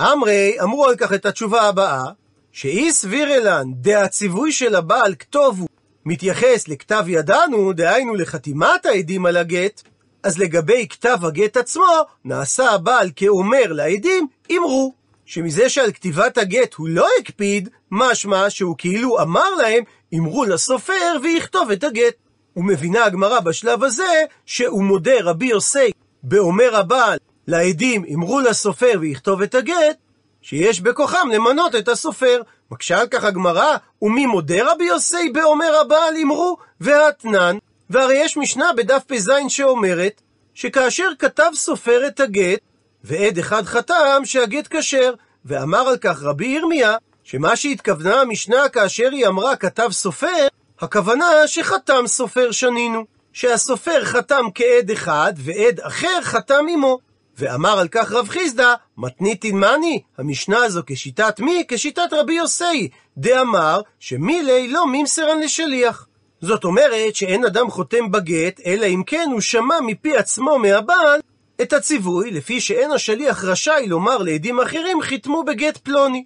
אמרי, 0.00 0.56
אמרו 0.62 0.86
על 0.86 0.96
כך 0.96 1.12
את 1.12 1.26
התשובה 1.26 1.62
הבאה, 1.62 2.04
שאי 2.52 2.92
סביר 2.92 3.34
אלן, 3.34 3.64
דהציווי 3.74 4.52
של 4.52 4.74
הבעל 4.74 5.14
כתובו 5.14 5.66
מתייחס 6.06 6.68
לכתב 6.68 7.04
ידנו, 7.08 7.72
דהיינו 7.72 8.14
לחתימת 8.14 8.86
העדים 8.86 9.26
על 9.26 9.36
הגט, 9.36 9.82
אז 10.22 10.38
לגבי 10.38 10.86
כתב 10.90 11.18
הגט 11.22 11.56
עצמו, 11.56 12.02
נעשה 12.24 12.70
הבעל 12.70 13.10
כאומר 13.16 13.72
לעדים, 13.72 14.26
אמרו. 14.56 14.94
שמזה 15.26 15.68
שעל 15.68 15.92
כתיבת 15.92 16.38
הגט 16.38 16.74
הוא 16.74 16.88
לא 16.88 17.08
הקפיד, 17.20 17.68
משמע 17.90 18.50
שהוא 18.50 18.74
כאילו 18.78 19.22
אמר 19.22 19.54
להם, 19.54 19.84
אמרו 20.14 20.44
לסופר 20.44 21.16
ויכתוב 21.22 21.70
את 21.70 21.84
הגט. 21.84 22.14
ומבינה 22.56 23.04
הגמרא 23.04 23.40
בשלב 23.40 23.84
הזה, 23.84 24.22
שהוא 24.46 24.84
מודה 24.84 25.22
רבי 25.22 25.46
יוסי 25.46 25.90
באומר 26.22 26.76
הבעל 26.76 27.18
לעדים, 27.46 28.04
אמרו 28.14 28.40
לסופר 28.40 28.92
ויכתוב 29.00 29.42
את 29.42 29.54
הגט, 29.54 29.96
שיש 30.42 30.80
בכוחם 30.80 31.28
למנות 31.32 31.74
את 31.74 31.88
הסופר. 31.88 32.42
מקשה 32.72 33.00
על 33.00 33.06
כך 33.06 33.24
הגמרא, 33.24 33.76
ומי 34.02 34.26
מודה 34.26 34.72
רבי 34.72 34.84
יוסי 34.84 35.28
באומר 35.28 35.76
הבעל 35.80 36.14
אמרו, 36.22 36.56
והתנן. 36.80 37.56
והרי 37.90 38.14
יש 38.14 38.36
משנה 38.36 38.72
בדף 38.76 39.02
פז 39.06 39.30
שאומרת, 39.48 40.22
שכאשר 40.54 41.08
כתב 41.18 41.50
סופר 41.54 42.06
את 42.06 42.20
הגט, 42.20 42.60
ועד 43.04 43.38
אחד 43.38 43.64
חתם 43.64 44.22
שהגט 44.24 44.76
כשר, 44.76 45.14
ואמר 45.44 45.88
על 45.88 45.96
כך 45.96 46.22
רבי 46.22 46.46
ירמיה, 46.46 46.96
שמה 47.24 47.56
שהתכוונה 47.56 48.20
המשנה 48.20 48.68
כאשר 48.68 49.08
היא 49.12 49.26
אמרה 49.26 49.56
כתב 49.56 49.88
סופר, 49.90 50.46
הכוונה 50.80 51.26
שחתם 51.46 52.06
סופר 52.06 52.50
שנינו, 52.50 53.04
שהסופר 53.32 54.04
חתם 54.04 54.44
כעד 54.54 54.90
אחד, 54.90 55.32
ועד 55.36 55.80
אחר 55.80 56.22
חתם 56.22 56.64
עמו. 56.72 56.98
ואמר 57.38 57.78
על 57.78 57.88
כך 57.88 58.12
רב 58.12 58.28
חיסדא, 58.28 58.74
מתניתין 58.98 59.58
מאני, 59.58 60.02
המשנה 60.18 60.64
הזו 60.64 60.82
כשיטת 60.86 61.40
מי? 61.40 61.64
כשיטת 61.68 62.12
רבי 62.12 62.34
יוסי, 62.34 62.88
דאמר 63.16 63.80
שמילי 63.98 64.68
לא 64.68 64.86
מימסרן 64.86 65.40
לשליח. 65.40 66.06
זאת 66.40 66.64
אומרת 66.64 67.14
שאין 67.14 67.44
אדם 67.44 67.70
חותם 67.70 68.10
בגט, 68.10 68.60
אלא 68.66 68.86
אם 68.86 69.02
כן 69.06 69.28
הוא 69.32 69.40
שמע 69.40 69.80
מפי 69.80 70.16
עצמו 70.16 70.58
מהבעל 70.58 71.20
את 71.62 71.72
הציווי, 71.72 72.30
לפי 72.30 72.60
שאין 72.60 72.90
השליח 72.90 73.44
רשאי 73.44 73.86
לומר 73.86 74.18
לעדים 74.18 74.60
אחרים 74.60 75.00
חיתמו 75.00 75.42
בגט 75.42 75.76
פלוני. 75.76 76.24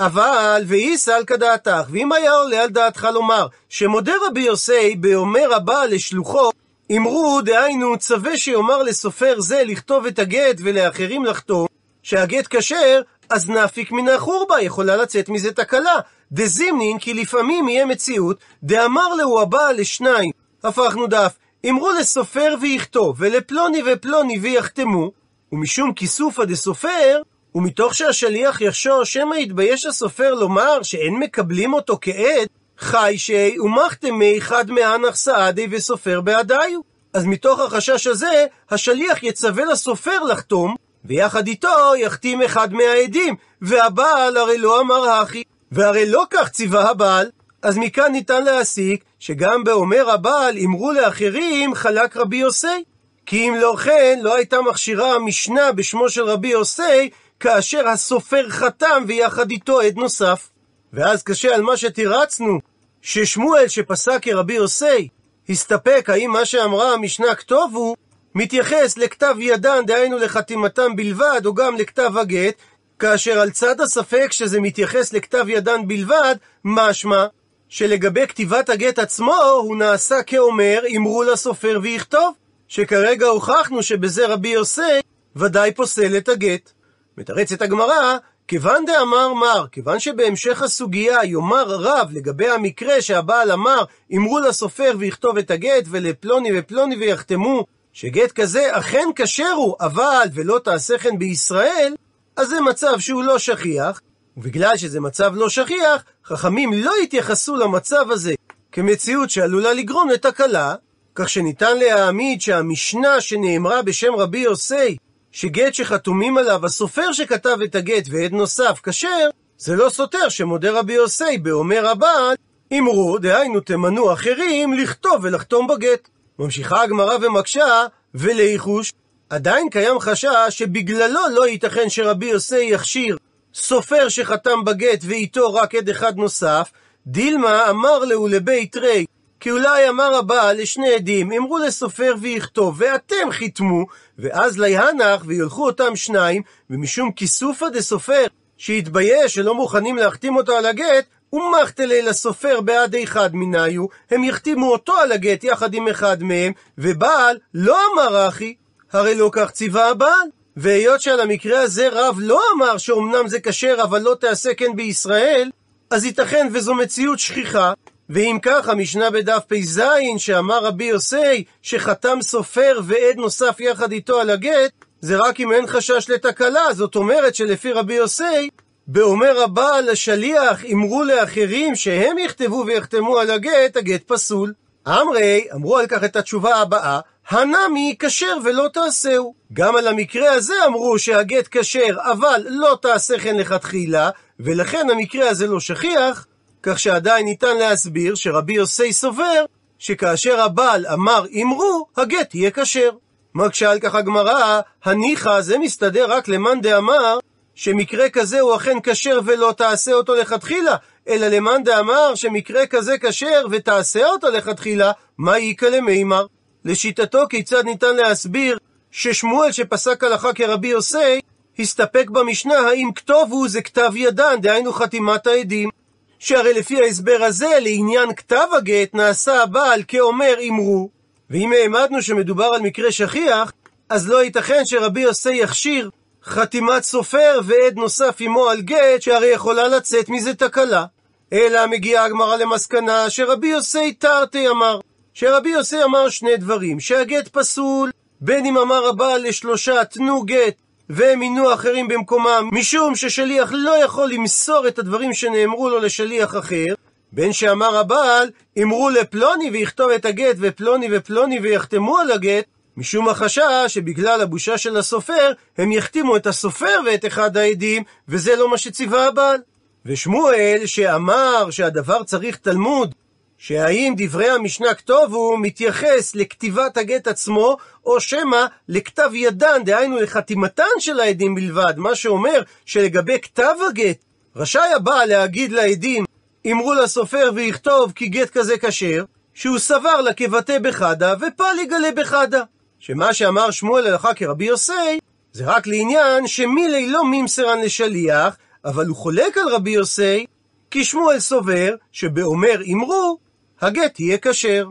אבל 0.00 0.62
ואי 0.66 0.98
סלקא 0.98 1.36
דעתך, 1.36 1.88
ואם 1.90 2.12
היה 2.12 2.32
עולה 2.32 2.62
על 2.62 2.68
דעתך 2.68 3.08
לומר 3.14 3.46
שמודה 3.68 4.12
רבי 4.26 4.40
יוסי 4.40 4.96
באומר 4.96 5.54
הבעל 5.54 5.94
לשלוחו, 5.94 6.50
אמרו, 6.96 7.40
דהיינו, 7.44 7.98
צווה 7.98 8.36
שיאמר 8.38 8.82
לסופר 8.82 9.40
זה 9.40 9.62
לכתוב 9.64 10.06
את 10.06 10.18
הגט 10.18 10.56
ולאחרים 10.58 11.24
לחתום, 11.24 11.66
שהגט 12.02 12.46
כשר, 12.50 13.00
אז 13.30 13.50
נפיק 13.50 13.92
מן 13.92 14.08
החורבה, 14.08 14.60
יכולה 14.60 14.96
לצאת 14.96 15.28
מזה 15.28 15.52
תקלה. 15.52 16.00
דזימנין, 16.32 16.98
כי 16.98 17.14
לפעמים 17.14 17.68
יהיה 17.68 17.86
מציאות, 17.86 18.38
דאמר 18.62 19.14
להו 19.14 19.40
הבעל 19.40 19.76
לשניים, 19.76 20.30
הפכנו 20.64 21.06
דף, 21.06 21.36
אמרו 21.70 21.90
לסופר 21.90 22.54
ויכתוב, 22.60 23.16
ולפלוני 23.18 23.82
ופלוני 23.86 24.38
ויחתמו, 24.38 25.10
ומשום 25.52 25.92
כיסופא 25.92 26.44
דסופר, 26.44 27.22
ומתוך 27.54 27.94
שהשליח 27.94 28.60
יחשור 28.60 29.04
שמא 29.04 29.34
יתבייש 29.34 29.86
הסופר 29.86 30.34
לומר 30.34 30.82
שאין 30.82 31.14
מקבלים 31.14 31.74
אותו 31.74 31.98
כעד, 32.00 32.48
חי 32.78 33.14
שי 33.16 33.56
ומחתמי 33.60 34.40
חד 34.40 34.70
מהנח 34.70 35.14
סעדי 35.14 35.66
וסופר 35.70 36.20
בעדיו. 36.20 36.80
אז 37.14 37.24
מתוך 37.24 37.60
החשש 37.60 38.06
הזה, 38.06 38.46
השליח 38.70 39.22
יצווה 39.22 39.64
לסופר 39.64 40.22
לחתום, 40.22 40.74
ויחד 41.04 41.46
איתו 41.46 41.96
יחתים 41.98 42.42
אחד 42.42 42.72
מהעדים, 42.72 43.34
והבעל 43.62 44.36
הרי 44.36 44.58
לא 44.58 44.80
אמר 44.80 45.08
הכי. 45.10 45.42
והרי 45.72 46.06
לא 46.06 46.24
כך 46.30 46.48
ציווה 46.48 46.90
הבעל, 46.90 47.30
אז 47.62 47.78
מכאן 47.78 48.12
ניתן 48.12 48.44
להסיק 48.44 49.04
שגם 49.18 49.64
באומר 49.64 50.10
הבעל 50.10 50.58
אמרו 50.64 50.92
לאחרים 50.92 51.74
חלק 51.74 52.16
רבי 52.16 52.36
יוסי. 52.36 52.84
כי 53.26 53.48
אם 53.48 53.54
לא 53.54 53.76
כן, 53.84 54.18
לא 54.22 54.34
הייתה 54.34 54.60
מכשירה 54.60 55.14
המשנה 55.14 55.72
בשמו 55.72 56.08
של 56.08 56.22
רבי 56.22 56.48
יוסי, 56.48 57.10
כאשר 57.40 57.88
הסופר 57.88 58.48
חתם 58.48 59.04
ויחד 59.06 59.50
איתו 59.50 59.80
עד 59.80 59.96
נוסף. 59.96 60.48
ואז 60.94 61.22
קשה 61.22 61.54
על 61.54 61.62
מה 61.62 61.76
שתירצנו, 61.76 62.58
ששמואל 63.02 63.68
שפסק 63.68 64.18
כרבי 64.22 64.54
יוסי, 64.54 65.08
הסתפק 65.48 66.10
האם 66.10 66.30
מה 66.30 66.44
שאמרה 66.44 66.92
המשנה 66.92 67.34
כתוב 67.34 67.74
הוא, 67.74 67.96
מתייחס 68.34 68.98
לכתב 68.98 69.34
ידן, 69.38 69.86
דהיינו 69.86 70.18
לחתימתם 70.18 70.96
בלבד, 70.96 71.40
או 71.44 71.54
גם 71.54 71.76
לכתב 71.76 72.18
הגט, 72.18 72.54
כאשר 72.98 73.38
על 73.40 73.50
צד 73.50 73.80
הספק 73.80 74.32
שזה 74.32 74.60
מתייחס 74.60 75.12
לכתב 75.12 75.44
ידן 75.48 75.88
בלבד, 75.88 76.34
משמע 76.64 77.26
שלגבי 77.68 78.26
כתיבת 78.26 78.68
הגט 78.68 78.98
עצמו, 78.98 79.42
הוא 79.42 79.76
נעשה 79.76 80.22
כאומר, 80.22 80.80
אמרו 80.96 81.22
לסופר 81.22 81.78
ויכתוב, 81.82 82.34
שכרגע 82.68 83.26
הוכחנו 83.26 83.82
שבזה 83.82 84.26
רבי 84.26 84.48
יוסי 84.48 85.00
ודאי 85.36 85.72
פוסל 85.72 86.16
את 86.16 86.28
הגט. 86.28 86.72
מתרצת 87.18 87.62
הגמרא, 87.62 88.16
כיוון 88.48 88.84
דאמר 88.84 89.32
מר, 89.34 89.66
כיוון 89.72 90.00
שבהמשך 90.00 90.62
הסוגיה 90.62 91.24
יאמר 91.24 91.64
רב 91.66 92.08
לגבי 92.12 92.48
המקרה 92.48 93.02
שהבעל 93.02 93.52
אמר, 93.52 93.84
אמרו 94.16 94.38
לסופר 94.38 94.92
ויכתוב 94.98 95.38
את 95.38 95.50
הגט, 95.50 95.84
ולפלוני 95.90 96.50
ופלוני 96.58 96.96
ויחתמו, 96.96 97.64
שגט 97.92 98.32
כזה 98.32 98.78
אכן 98.78 99.08
כשר 99.16 99.52
הוא, 99.56 99.76
אבל 99.80 100.28
ולא 100.34 100.60
תעשה 100.64 100.98
כן 100.98 101.18
בישראל, 101.18 101.94
אז 102.36 102.48
זה 102.48 102.60
מצב 102.60 102.98
שהוא 102.98 103.22
לא 103.22 103.38
שכיח, 103.38 104.00
ובגלל 104.36 104.76
שזה 104.76 105.00
מצב 105.00 105.32
לא 105.34 105.48
שכיח, 105.48 106.04
חכמים 106.24 106.72
לא 106.72 106.92
התייחסו 107.02 107.56
למצב 107.56 108.10
הזה 108.10 108.34
כמציאות 108.72 109.30
שעלולה 109.30 109.72
לגרום 109.72 110.08
לתקלה, 110.08 110.74
כך 111.14 111.28
שניתן 111.28 111.78
להעמיד 111.78 112.40
שהמשנה 112.40 113.20
שנאמרה 113.20 113.82
בשם 113.82 114.14
רבי 114.14 114.38
יוסי, 114.38 114.96
שגט 115.34 115.74
שחתומים 115.74 116.38
עליו 116.38 116.66
הסופר 116.66 117.12
שכתב 117.12 117.58
את 117.64 117.74
הגט 117.74 118.04
ועד 118.10 118.32
נוסף 118.32 118.80
כשר, 118.82 119.28
זה 119.58 119.76
לא 119.76 119.90
סותר 119.90 120.28
שמודה 120.28 120.70
רבי 120.70 120.92
יוסי 120.92 121.38
באומר 121.38 121.88
הבעל, 121.88 122.34
אמרו, 122.78 123.18
דהיינו 123.18 123.60
תמנו 123.60 124.12
אחרים, 124.12 124.72
לכתוב 124.72 125.20
ולחתום 125.22 125.66
בגט. 125.66 126.08
ממשיכה 126.38 126.82
הגמרא 126.82 127.16
ומקשה, 127.22 127.86
ולייחוש, 128.14 128.92
עדיין 129.30 129.70
קיים 129.70 129.98
חשש 129.98 130.28
שבגללו 130.50 131.20
לא 131.30 131.48
ייתכן 131.48 131.90
שרבי 131.90 132.26
יוסי 132.26 132.64
יכשיר 132.64 133.16
סופר 133.54 134.08
שחתם 134.08 134.64
בגט 134.64 135.00
ואיתו 135.02 135.54
רק 135.54 135.74
עד 135.74 135.88
אחד 135.88 136.16
נוסף, 136.16 136.70
דילמה 137.06 137.70
אמר 137.70 137.98
להו 137.98 138.28
לבית 138.28 138.76
רי, 138.76 139.04
כי 139.44 139.50
אולי 139.50 139.88
אמר 139.88 140.16
הבעל 140.16 140.60
לשני 140.60 140.94
עדים, 140.94 141.32
אמרו 141.32 141.58
לסופר 141.58 142.14
ויכתוב, 142.20 142.74
ואתם 142.78 143.30
חיתמו, 143.30 143.86
ואז 144.18 144.58
ליהנח 144.58 145.22
וילכו 145.26 145.66
אותם 145.66 145.96
שניים, 145.96 146.42
ומשום 146.70 147.12
כיסופא 147.12 147.68
דסופר, 147.68 148.26
שהתבייש 148.56 149.34
שלא 149.34 149.54
מוכנים 149.54 149.96
להחתים 149.96 150.36
אותו 150.36 150.56
על 150.56 150.66
הגט, 150.66 151.04
ומחתלי 151.32 152.02
לסופר 152.02 152.60
בעד 152.60 152.96
אחד 152.96 153.30
מניו, 153.34 153.86
הם 154.10 154.24
יחתימו 154.24 154.72
אותו 154.72 154.96
על 154.96 155.12
הגט 155.12 155.44
יחד 155.44 155.74
עם 155.74 155.88
אחד 155.88 156.22
מהם, 156.22 156.52
ובעל 156.78 157.38
לא 157.54 157.78
אמר 157.92 158.28
אחי, 158.28 158.54
הרי 158.92 159.14
לא 159.14 159.30
כך 159.32 159.50
ציווה 159.50 159.90
הבעל. 159.90 160.28
והיות 160.56 161.00
שעל 161.00 161.20
המקרה 161.20 161.60
הזה 161.60 161.88
רב 161.92 162.16
לא 162.18 162.40
אמר 162.56 162.78
שאומנם 162.78 163.28
זה 163.28 163.40
כשר 163.40 163.76
אבל 163.82 164.02
לא 164.02 164.16
תעשה 164.20 164.54
כן 164.54 164.76
בישראל, 164.76 165.50
אז 165.90 166.04
ייתכן 166.04 166.48
וזו 166.52 166.74
מציאות 166.74 167.18
שכיחה, 167.18 167.72
ואם 168.10 168.38
כך, 168.42 168.68
המשנה 168.68 169.10
בדף 169.10 169.42
פ"ז, 169.48 169.82
שאמר 170.18 170.64
רבי 170.64 170.84
יוסי, 170.84 171.44
שחתם 171.62 172.18
סופר 172.22 172.80
ועד 172.84 173.16
נוסף 173.16 173.60
יחד 173.60 173.92
איתו 173.92 174.20
על 174.20 174.30
הגט, 174.30 174.70
זה 175.00 175.16
רק 175.16 175.40
אם 175.40 175.52
אין 175.52 175.66
חשש 175.66 176.10
לתקלה, 176.10 176.72
זאת 176.72 176.96
אומרת 176.96 177.34
שלפי 177.34 177.72
רבי 177.72 177.94
יוסי, 177.94 178.50
באומר 178.86 179.42
הבעל 179.42 179.90
לשליח, 179.90 180.64
אמרו 180.72 181.04
לאחרים 181.04 181.74
שהם 181.74 182.18
יכתבו 182.18 182.64
ויחתמו 182.66 183.18
על 183.18 183.30
הגט, 183.30 183.76
הגט 183.76 184.02
פסול. 184.06 184.52
אמרי, 184.88 185.46
אמרו 185.54 185.76
על 185.76 185.86
כך 185.86 186.04
את 186.04 186.16
התשובה 186.16 186.56
הבאה, 186.56 187.00
הנמי 187.28 187.96
כשר 187.98 188.36
ולא 188.44 188.68
תעשהו. 188.72 189.34
גם 189.52 189.76
על 189.76 189.88
המקרה 189.88 190.32
הזה 190.32 190.54
אמרו 190.66 190.98
שהגט 190.98 191.48
כשר, 191.50 191.96
אבל 192.12 192.46
לא 192.48 192.78
תעשה 192.82 193.18
כן 193.18 193.36
לכתחילה, 193.36 194.10
ולכן 194.40 194.90
המקרה 194.90 195.28
הזה 195.28 195.46
לא 195.46 195.60
שכיח, 195.60 196.26
כך 196.66 196.78
שעדיין 196.78 197.24
ניתן 197.24 197.56
להסביר 197.56 198.14
שרבי 198.14 198.54
יוסי 198.54 198.92
סובר 198.92 199.44
שכאשר 199.78 200.40
הבעל 200.40 200.86
אמר 200.86 201.24
אמרו, 201.42 201.86
הגט 201.96 202.34
יהיה 202.34 202.50
כשר. 202.50 202.90
מקשה 203.34 203.70
על 203.70 203.80
כך 203.80 203.94
הגמרא, 203.94 204.60
הניחא 204.84 205.40
זה 205.40 205.58
מסתדר 205.58 206.12
רק 206.12 206.28
למאן 206.28 206.60
דאמר 206.60 207.18
שמקרה 207.54 208.10
כזה 208.10 208.40
הוא 208.40 208.56
אכן 208.56 208.78
כשר 208.82 209.20
ולא 209.24 209.54
תעשה 209.56 209.92
אותו 209.92 210.14
לכתחילה, 210.14 210.76
אלא 211.08 211.26
למאן 211.26 211.64
דאמר 211.64 212.14
שמקרה 212.14 212.66
כזה 212.66 212.98
כשר 212.98 213.46
ותעשה 213.50 214.06
אותו 214.06 214.30
לכתחילה, 214.30 214.92
מה 215.18 215.36
איכא 215.36 215.66
למימר? 215.66 216.26
לשיטתו 216.64 217.24
כיצד 217.30 217.64
ניתן 217.64 217.96
להסביר 217.96 218.58
ששמואל 218.90 219.52
שפסק 219.52 220.04
הלכה 220.04 220.32
כרבי 220.32 220.68
יוסי, 220.68 221.20
הסתפק 221.58 222.10
במשנה 222.10 222.58
האם 222.58 222.90
כתוב 222.94 223.32
הוא 223.32 223.48
זה 223.48 223.62
כתב 223.62 223.92
ידן, 223.96 224.40
דהיינו 224.40 224.72
חתימת 224.72 225.26
העדים. 225.26 225.70
שהרי 226.18 226.54
לפי 226.54 226.82
ההסבר 226.82 227.18
הזה, 227.20 227.58
לעניין 227.60 228.14
כתב 228.14 228.46
הגט, 228.56 228.94
נעשה 228.94 229.42
הבעל 229.42 229.82
כאומר 229.88 230.34
אמרו, 230.48 230.88
ואם 231.30 231.52
העמדנו 231.52 232.02
שמדובר 232.02 232.44
על 232.44 232.60
מקרה 232.60 232.92
שכיח, 232.92 233.52
אז 233.88 234.08
לא 234.08 234.24
ייתכן 234.24 234.62
שרבי 234.64 235.00
יוסי 235.00 235.34
יכשיר 235.34 235.90
חתימת 236.24 236.82
סופר 236.82 237.40
ועד 237.44 237.76
נוסף 237.76 238.16
עמו 238.20 238.48
על 238.48 238.60
גט, 238.60 239.02
שהרי 239.02 239.26
יכולה 239.26 239.68
לצאת 239.68 240.08
מזה 240.08 240.34
תקלה. 240.34 240.84
אלא 241.32 241.66
מגיעה 241.66 242.04
הגמרא 242.04 242.36
למסקנה 242.36 243.10
שרבי 243.10 243.48
יוסי 243.48 243.92
תרתי 243.92 244.48
אמר, 244.48 244.80
שרבי 245.14 245.48
יוסי 245.48 245.82
אמר 245.84 246.08
שני 246.08 246.36
דברים, 246.36 246.80
שהגט 246.80 247.28
פסול, 247.28 247.90
בין 248.20 248.46
אם 248.46 248.58
אמר 248.58 248.86
הבעל 248.86 249.28
לשלושה 249.28 249.84
תנו 249.84 250.22
גט, 250.22 250.54
והם 250.90 251.18
מינו 251.18 251.54
אחרים 251.54 251.88
במקומם, 251.88 252.48
משום 252.52 252.96
ששליח 252.96 253.52
לא 253.52 253.84
יכול 253.84 254.10
למסור 254.12 254.68
את 254.68 254.78
הדברים 254.78 255.14
שנאמרו 255.14 255.70
לו 255.70 255.78
לשליח 255.78 256.36
אחר, 256.36 256.74
בין 257.12 257.32
שאמר 257.32 257.76
הבעל, 257.76 258.30
אמרו 258.62 258.90
לפלוני 258.90 259.50
ויכתוב 259.50 259.90
את 259.90 260.04
הגט, 260.04 260.36
ופלוני 260.38 260.88
ופלוני 260.92 261.40
ויחתמו 261.40 261.98
על 261.98 262.12
הגט, 262.12 262.44
משום 262.76 263.08
החשש 263.08 263.64
שבגלל 263.68 264.20
הבושה 264.20 264.58
של 264.58 264.76
הסופר, 264.76 265.32
הם 265.58 265.72
יחתימו 265.72 266.16
את 266.16 266.26
הסופר 266.26 266.80
ואת 266.86 267.06
אחד 267.06 267.36
העדים, 267.36 267.82
וזה 268.08 268.36
לא 268.36 268.50
מה 268.50 268.58
שציווה 268.58 269.06
הבעל. 269.06 269.40
ושמואל, 269.86 270.62
שאמר 270.64 271.50
שהדבר 271.50 272.02
צריך 272.02 272.36
תלמוד, 272.36 272.94
שהאם 273.38 273.94
דברי 273.96 274.30
המשנה 274.30 274.74
כתובו 274.74 275.36
מתייחס 275.36 276.14
לכתיבת 276.14 276.76
הגט 276.76 277.08
עצמו, 277.08 277.56
או 277.86 278.00
שמא 278.00 278.46
לכתב 278.68 279.10
ידן, 279.14 279.64
דהיינו 279.64 280.00
לחתימתן 280.00 280.64
של 280.78 281.00
העדים 281.00 281.34
בלבד, 281.34 281.74
מה 281.76 281.94
שאומר 281.94 282.42
שלגבי 282.66 283.20
כתב 283.20 283.54
הגט, 283.68 283.96
רשאי 284.36 284.72
הבעל 284.76 285.08
להגיד 285.08 285.52
לעדים, 285.52 286.04
אמרו 286.52 286.74
לסופר 286.74 287.30
ויכתוב 287.34 287.92
כי 287.92 288.08
גט 288.08 288.30
כזה 288.30 288.58
כשר, 288.58 289.04
שהוא 289.34 289.58
סבר 289.58 290.00
לה 290.00 290.12
כבטא 290.14 290.58
בחדה, 290.58 291.14
ופל 291.20 291.58
יגלה 291.62 291.92
בחדה. 291.96 292.42
שמה 292.78 293.14
שאמר 293.14 293.50
שמואל 293.50 293.86
הלכה 293.86 294.14
כרבי 294.14 294.44
יוסי, 294.44 294.98
זה 295.32 295.44
רק 295.44 295.66
לעניין 295.66 296.26
שמילי 296.26 296.86
לא 296.86 297.04
ממסרן 297.04 297.60
לשליח, 297.60 298.36
אבל 298.64 298.86
הוא 298.86 298.96
חולק 298.96 299.38
על 299.38 299.48
רבי 299.48 299.70
יוסי, 299.70 300.26
כי 300.70 300.84
שמואל 300.84 301.20
סובר 301.20 301.74
שבאומר 301.92 302.60
אמרו, 302.72 303.18
הגט 303.64 304.00
יהיה 304.00 304.18
כשר. 304.18 304.68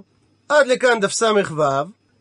עד 0.50 0.68
לכאן 0.68 1.00
דף 1.00 1.12
ס"ו. 1.12 1.56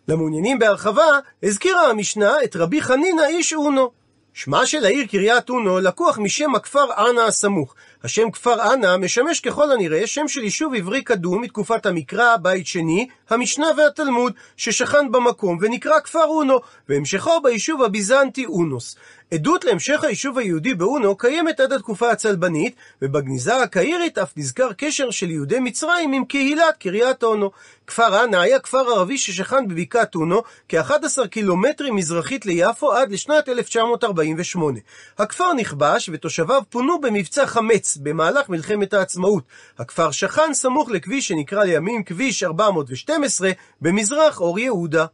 למעוניינים 0.09 0.59
בהרחבה, 0.59 1.07
הזכירה 1.43 1.91
המשנה 1.91 2.33
את 2.45 2.57
רבי 2.57 2.83
חנינא 2.83 3.23
איש 3.23 3.53
אונו. 3.53 3.91
שמה 4.35 4.67
של 4.67 4.85
העיר 4.85 5.07
קריית 5.07 5.51
אונו 5.51 5.81
לקוח 5.81 6.19
משם 6.19 6.55
הכפר 6.55 6.85
אנה 6.99 7.25
הסמוך. 7.25 7.75
השם 8.05 8.31
כפר 8.31 8.73
אנה 8.73 8.97
משמש 8.97 9.41
ככל 9.41 9.73
הנראה 9.73 10.07
שם 10.07 10.29
של 10.29 10.45
יישוב 10.45 10.75
עברי 10.75 11.03
קדום 11.03 11.43
מתקופת 11.43 11.87
המקרא, 11.87 12.37
בית 12.37 12.67
שני, 12.67 13.09
המשנה 13.31 13.67
והתלמוד, 13.77 14.33
ששכן 14.57 15.13
במקום 15.13 15.59
ונקרא 15.61 16.01
כפר 16.01 16.25
אונו, 16.25 16.59
והמשכו 16.89 17.41
ביישוב 17.43 17.83
הביזנטי 17.83 18.47
אונוס. 18.47 18.97
עדות 19.35 19.65
להמשך 19.65 20.05
היישוב 20.05 20.39
היהודי 20.39 20.75
באונו 20.75 21.17
קיימת 21.17 21.61
עד 21.61 21.73
התקופה 21.73 22.11
הצלבנית, 22.11 22.77
ובגניזה 23.03 23.57
הקהירית 23.57 24.19
אף 24.19 24.33
נזכר 24.37 24.73
קשר 24.73 25.11
של 25.11 25.31
יהודי 25.31 25.59
מצרים 25.59 26.13
עם 26.13 26.25
קהילת 26.25 26.77
קריית 26.79 27.23
אונו. 27.23 27.51
כפר 27.87 28.25
אנה 28.25 28.41
היה 28.41 28.59
כפר 28.59 28.79
ערבי 28.79 29.19
ששכן 29.19 29.69
בבקעת 29.69 30.15
אונו, 30.15 30.43
כ-11 30.69 31.27
קילומטרים 31.31 31.97
מזרחית 31.97 32.47
ליפו 32.47 32.93
עד 32.93 33.13
לשנת 33.13 33.49
1948. 33.49 34.79
הכפר 35.19 35.53
נכבש 35.53 36.11
ותושביו 36.13 36.63
פונו 36.71 37.01
במבצע 37.01 37.47
חמץ 37.47 37.97
במהלך 38.03 38.49
מלחמת 38.49 38.95
העצמאות. 38.95 39.45
הכפר 39.79 40.11
שכן 40.11 40.55
סמוך 40.55 40.91
לכביש 40.91 41.29
שנקרא 41.29 41.65
לימים 41.65 42.05
כביש 42.05 42.43
412 42.45 43.51
במזרח 43.81 44.41
אור 44.41 44.59
יהודה. 44.59 45.07